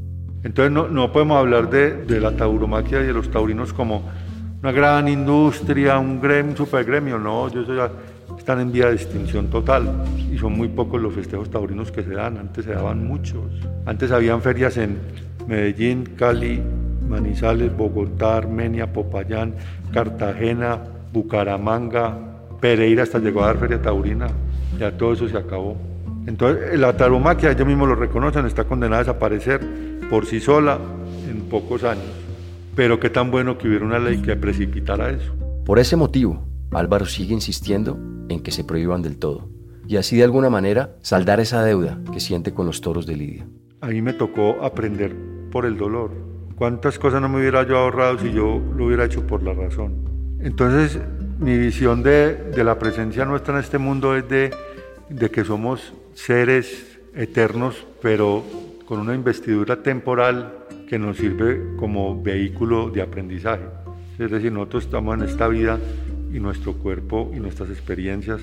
Entonces 0.43 0.71
no, 0.71 1.11
podemos 1.11 1.38
hablar 1.38 1.69
de, 1.69 2.19
la 2.19 2.32
tauromaquia 2.32 3.01
y 3.01 3.07
de 3.07 3.13
los 3.13 3.30
taurinos 3.30 3.73
como 3.73 4.03
una 4.61 4.71
gran 4.71 5.07
industria, 5.07 5.97
un, 5.97 6.21
gremio, 6.21 6.51
un 6.51 6.57
supergremio, 6.57 7.17
no, 7.19 7.47
ellos 7.47 7.67
ya 7.67 7.91
están 8.38 8.59
en 8.59 8.71
vía 8.71 8.88
de 8.88 8.95
extinción 8.95 9.49
total 9.49 10.03
y 10.32 10.38
son 10.38 10.53
muy 10.53 10.67
pocos 10.67 11.01
los 11.01 11.13
festejos 11.13 11.49
taurinos 11.49 11.91
que 11.91 12.03
se 12.03 12.11
dan, 12.11 12.38
antes 12.38 12.65
se 12.65 12.71
daban 12.71 13.05
muchos. 13.05 13.43
Antes 13.86 14.11
habían 14.11 14.41
ferias 14.41 14.78
en 14.78 14.97
Medellín, 15.47 16.03
Cali, 16.15 16.61
Manizales, 17.07 17.75
Bogotá, 17.75 18.38
Armenia, 18.38 18.91
Popayán, 18.91 19.55
Cartagena, 19.93 20.79
Bucaramanga, 21.13 22.17
Pereira 22.59 23.03
hasta 23.03 23.19
llegó 23.19 23.43
a 23.43 23.47
dar 23.47 23.57
feria 23.57 23.81
taurina. 23.81 24.27
Ya 24.79 24.95
todo 24.95 25.13
eso 25.13 25.27
se 25.27 25.38
acabó. 25.38 25.77
Entonces, 26.25 26.77
la 26.77 26.95
taromaquia, 26.95 27.51
ellos 27.51 27.67
mismos 27.67 27.88
lo 27.88 27.95
reconocen, 27.95 28.45
está 28.45 28.65
condenada 28.65 29.01
a 29.01 29.03
desaparecer 29.05 29.61
por 30.09 30.25
sí 30.25 30.39
sola 30.39 30.77
en 31.29 31.41
pocos 31.43 31.83
años. 31.83 32.05
pero 32.75 32.99
qué 32.99 33.09
tan 33.09 33.31
bueno 33.31 33.57
que 33.57 33.67
hubiera 33.67 33.85
una 33.85 33.97
ley 33.97 34.21
que 34.21 34.35
precipitara 34.35 35.09
eso. 35.09 35.33
Por 35.65 35.79
ese 35.79 35.95
motivo, 35.95 36.45
Álvaro 36.71 37.05
sigue 37.07 37.33
insistiendo 37.33 37.97
en 38.29 38.39
que 38.41 38.51
se 38.51 38.63
prohíban 38.63 39.01
del 39.01 39.17
todo 39.17 39.49
y 39.88 39.97
así 39.97 40.17
de 40.17 40.23
alguna 40.23 40.49
manera 40.49 40.95
saldar 41.01 41.39
esa 41.39 41.63
deuda 41.63 41.99
que 42.13 42.19
siente 42.19 42.53
con 42.53 42.65
los 42.65 42.81
toros 42.81 43.07
de 43.07 43.15
Lidia. 43.15 43.47
A 43.81 43.88
mí 43.88 44.01
me 44.01 44.13
tocó 44.13 44.63
aprender 44.63 45.15
por 45.51 45.65
el 45.65 45.77
dolor. 45.77 46.11
¿Cuántas 46.58 46.97
cosas 46.97 47.22
no 47.22 47.30
me 47.30 47.39
hubiera 47.39 47.62
yo 47.68 47.78
ahorrado 47.78 48.18
si 48.18 48.34
yo 48.34 48.60
lo 48.76 48.88
hubiera 48.88 49.05
hecho 49.05 49.28
por 49.28 49.43
la 49.43 49.53
razón? 49.53 49.93
Entonces, 50.39 50.99
mi 51.38 51.55
visión 51.55 52.01
de, 52.01 52.34
de 52.34 52.64
la 52.64 52.80
presencia 52.80 53.26
nuestra 53.26 53.53
en 53.53 53.60
este 53.60 53.78
mundo 53.78 54.16
es 54.16 54.28
de, 54.28 54.49
de 55.08 55.30
que 55.30 55.43
somos 55.43 55.93
seres 56.16 56.97
eternos, 57.14 57.86
pero 58.01 58.43
con 58.88 58.99
una 58.99 59.14
investidura 59.14 59.84
temporal 59.84 60.51
que 60.89 60.97
nos 60.97 61.18
sirve 61.18 61.76
como 61.78 62.20
vehículo 62.24 62.89
de 62.89 63.03
aprendizaje. 63.03 63.66
Es 64.18 64.32
decir, 64.32 64.51
nosotros 64.51 64.86
estamos 64.86 65.16
en 65.16 65.26
esta 65.26 65.47
vida 65.47 65.78
y 66.34 66.39
nuestro 66.39 66.74
cuerpo 66.74 67.32
y 67.36 67.39
nuestras 67.39 67.70
experiencias 67.70 68.41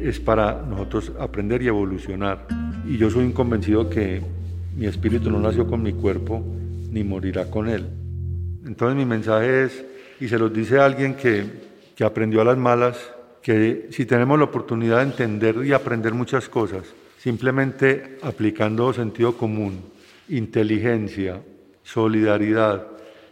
es 0.00 0.20
para 0.20 0.62
nosotros 0.62 1.10
aprender 1.18 1.62
y 1.62 1.66
evolucionar. 1.66 2.46
Y 2.86 2.96
yo 2.96 3.10
soy 3.10 3.24
un 3.24 3.32
convencido 3.32 3.90
que 3.90 4.22
mi 4.76 4.86
espíritu 4.86 5.32
no 5.32 5.40
nació 5.40 5.66
con 5.66 5.82
mi 5.82 5.92
cuerpo 5.92 6.44
ni 6.90 7.04
morirá 7.04 7.50
con 7.50 7.68
él. 7.68 7.86
Entonces 8.64 8.96
mi 8.96 9.04
mensaje 9.04 9.64
es, 9.64 9.84
y 10.20 10.28
se 10.28 10.38
los 10.38 10.52
dice 10.52 10.78
a 10.78 10.86
alguien 10.86 11.14
que, 11.14 11.44
que 11.94 12.04
aprendió 12.04 12.40
a 12.40 12.44
las 12.44 12.58
malas, 12.58 12.98
que 13.42 13.88
si 13.90 14.06
tenemos 14.06 14.38
la 14.38 14.46
oportunidad 14.46 14.98
de 14.98 15.04
entender 15.04 15.64
y 15.64 15.72
aprender 15.72 16.14
muchas 16.14 16.48
cosas, 16.48 16.82
simplemente 17.18 18.18
aplicando 18.22 18.92
sentido 18.92 19.36
común, 19.36 19.80
inteligencia, 20.28 21.40
solidaridad 21.82 22.86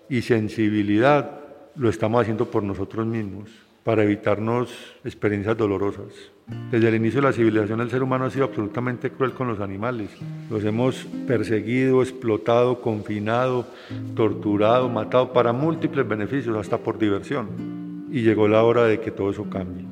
y 0.08 0.22
sensibilidad, 0.22 1.40
lo 1.76 1.88
estamos 1.88 2.22
haciendo 2.22 2.50
por 2.50 2.62
nosotros 2.62 3.06
mismos 3.06 3.50
para 3.82 4.04
evitarnos 4.04 4.70
experiencias 5.04 5.56
dolorosas. 5.56 6.33
Desde 6.70 6.88
el 6.88 6.96
inicio 6.96 7.20
de 7.20 7.28
la 7.28 7.32
civilización 7.32 7.80
el 7.80 7.90
ser 7.90 8.02
humano 8.02 8.26
ha 8.26 8.30
sido 8.30 8.44
absolutamente 8.44 9.10
cruel 9.10 9.32
con 9.32 9.48
los 9.48 9.60
animales. 9.60 10.10
Los 10.50 10.64
hemos 10.64 11.06
perseguido, 11.26 12.02
explotado, 12.02 12.80
confinado, 12.80 13.66
torturado, 14.14 14.88
matado 14.88 15.32
para 15.32 15.52
múltiples 15.52 16.06
beneficios, 16.06 16.56
hasta 16.56 16.76
por 16.78 16.98
diversión. 16.98 18.08
Y 18.10 18.22
llegó 18.22 18.46
la 18.46 18.62
hora 18.62 18.84
de 18.84 19.00
que 19.00 19.10
todo 19.10 19.30
eso 19.30 19.44
cambie. 19.48 19.86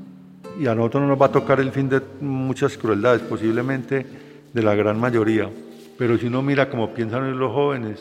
Y 0.61 0.67
a 0.67 0.75
nosotros 0.75 1.03
no 1.03 1.09
nos 1.09 1.21
va 1.21 1.27
a 1.27 1.33
tocar 1.33 1.61
el 1.61 1.73
fin 1.73 1.89
de 1.89 2.03
muchas 2.21 2.77
crueldades, 2.77 3.23
posiblemente 3.23 4.07
de 4.53 4.63
la 4.63 4.75
gran 4.75 5.01
mayoría. 5.01 5.49
Pero 5.97 6.19
si 6.19 6.27
uno 6.27 6.43
mira 6.43 6.69
como 6.69 6.93
piensan 6.93 7.39
los 7.39 7.53
jóvenes, 7.53 8.01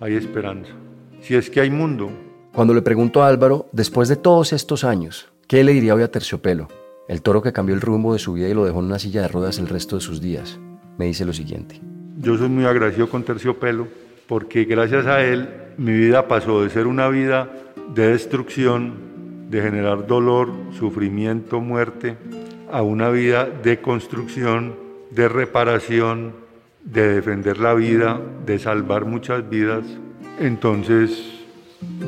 hay 0.00 0.14
esperanza. 0.14 0.72
Si 1.20 1.34
es 1.34 1.50
que 1.50 1.60
hay 1.60 1.70
mundo, 1.70 2.10
cuando 2.52 2.74
le 2.74 2.82
pregunto 2.82 3.22
a 3.22 3.28
Álvaro, 3.28 3.68
después 3.72 4.08
de 4.08 4.16
todos 4.16 4.52
estos 4.52 4.82
años, 4.82 5.28
¿qué 5.46 5.62
le 5.62 5.72
diría 5.72 5.94
hoy 5.94 6.02
a 6.02 6.10
Terciopelo? 6.10 6.68
El 7.10 7.22
toro 7.22 7.42
que 7.42 7.52
cambió 7.52 7.74
el 7.74 7.80
rumbo 7.80 8.12
de 8.12 8.20
su 8.20 8.34
vida 8.34 8.48
y 8.48 8.54
lo 8.54 8.64
dejó 8.64 8.78
en 8.78 8.84
una 8.84 9.00
silla 9.00 9.22
de 9.22 9.26
ruedas 9.26 9.58
el 9.58 9.66
resto 9.66 9.96
de 9.96 10.00
sus 10.00 10.20
días. 10.20 10.60
Me 10.96 11.06
dice 11.06 11.24
lo 11.24 11.32
siguiente. 11.32 11.80
Yo 12.18 12.38
soy 12.38 12.48
muy 12.48 12.66
agradecido 12.66 13.10
con 13.10 13.24
Terciopelo 13.24 13.88
porque 14.28 14.62
gracias 14.62 15.06
a 15.06 15.20
él 15.24 15.48
mi 15.76 15.90
vida 15.90 16.28
pasó 16.28 16.62
de 16.62 16.70
ser 16.70 16.86
una 16.86 17.08
vida 17.08 17.50
de 17.96 18.12
destrucción, 18.12 19.48
de 19.50 19.60
generar 19.60 20.06
dolor, 20.06 20.52
sufrimiento, 20.78 21.60
muerte, 21.60 22.16
a 22.70 22.82
una 22.82 23.10
vida 23.10 23.44
de 23.44 23.80
construcción, 23.80 24.76
de 25.10 25.28
reparación, 25.28 26.32
de 26.84 27.14
defender 27.14 27.58
la 27.58 27.74
vida, 27.74 28.20
de 28.46 28.56
salvar 28.60 29.04
muchas 29.04 29.50
vidas. 29.50 29.84
Entonces, 30.38 31.24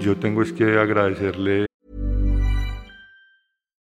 yo 0.01 0.17
tengo 0.17 0.43
es 0.43 0.53
que 0.53 0.79
agradecerle. 0.79 1.72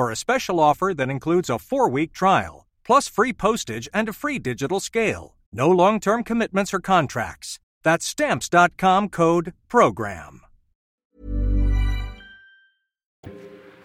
for 0.00 0.10
a 0.10 0.16
special 0.16 0.58
offer 0.58 0.94
that 0.94 1.10
includes 1.10 1.50
a 1.50 1.58
four 1.58 1.86
week 1.86 2.14
trial, 2.14 2.66
plus 2.86 3.06
free 3.06 3.34
postage 3.34 3.86
and 3.92 4.08
a 4.08 4.14
free 4.14 4.38
digital 4.38 4.80
scale. 4.80 5.36
No 5.52 5.68
long 5.68 6.00
term 6.00 6.24
commitments 6.24 6.72
or 6.72 6.80
contracts. 6.80 7.58
That's 7.82 8.06
stamps.com 8.06 9.10
code 9.10 9.52
PROGRAM. 9.68 10.40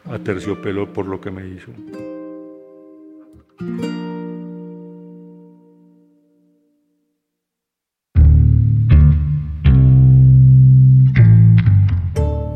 A 0.05 0.19
terciopelo 0.19 0.85
por 0.93 1.03
lo 1.03 1.17
que 1.17 1.31
me 1.31 1.41
hizo. 1.41 2.14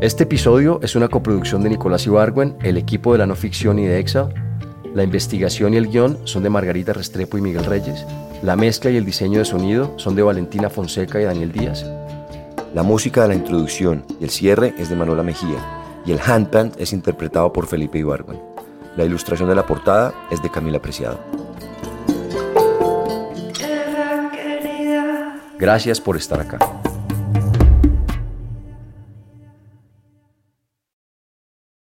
Este 0.00 0.22
episodio 0.22 0.80
es 0.82 0.96
una 0.96 1.08
coproducción 1.08 1.62
de 1.62 1.68
Nicolás 1.68 2.06
Ibargüen, 2.06 2.56
el 2.62 2.78
equipo 2.78 3.12
de 3.12 3.18
la 3.18 3.26
no 3.26 3.36
ficción 3.36 3.78
y 3.78 3.84
de 3.84 3.98
Excel. 3.98 4.28
La 4.94 5.02
investigación 5.02 5.74
y 5.74 5.76
el 5.76 5.88
guion 5.88 6.18
son 6.24 6.42
de 6.42 6.48
Margarita 6.48 6.94
Restrepo 6.94 7.36
y 7.36 7.42
Miguel 7.42 7.66
Reyes. 7.66 8.06
La 8.42 8.56
mezcla 8.56 8.90
y 8.90 8.96
el 8.96 9.04
diseño 9.04 9.40
de 9.40 9.44
sonido 9.44 9.92
son 9.98 10.16
de 10.16 10.22
Valentina 10.22 10.70
Fonseca 10.70 11.20
y 11.20 11.24
Daniel 11.24 11.52
Díaz. 11.52 11.84
La 12.72 12.82
música 12.82 13.20
de 13.22 13.28
la 13.28 13.34
introducción 13.34 14.06
y 14.18 14.24
el 14.24 14.30
cierre 14.30 14.74
es 14.78 14.88
de 14.88 14.96
Manuela 14.96 15.22
Mejía 15.22 15.82
y 16.06 16.12
el 16.12 16.20
handpan 16.20 16.72
es 16.78 16.94
interpretado 16.94 17.52
por 17.52 17.66
Felipe 17.66 17.98
Ibargüen. 17.98 18.40
La 18.96 19.04
ilustración 19.04 19.50
de 19.50 19.54
la 19.54 19.66
portada 19.66 20.14
es 20.30 20.40
de 20.40 20.50
Camila 20.50 20.80
Preciado. 20.80 21.20
Gracias 25.58 26.00
por 26.00 26.16
estar 26.16 26.40
acá. 26.40 26.79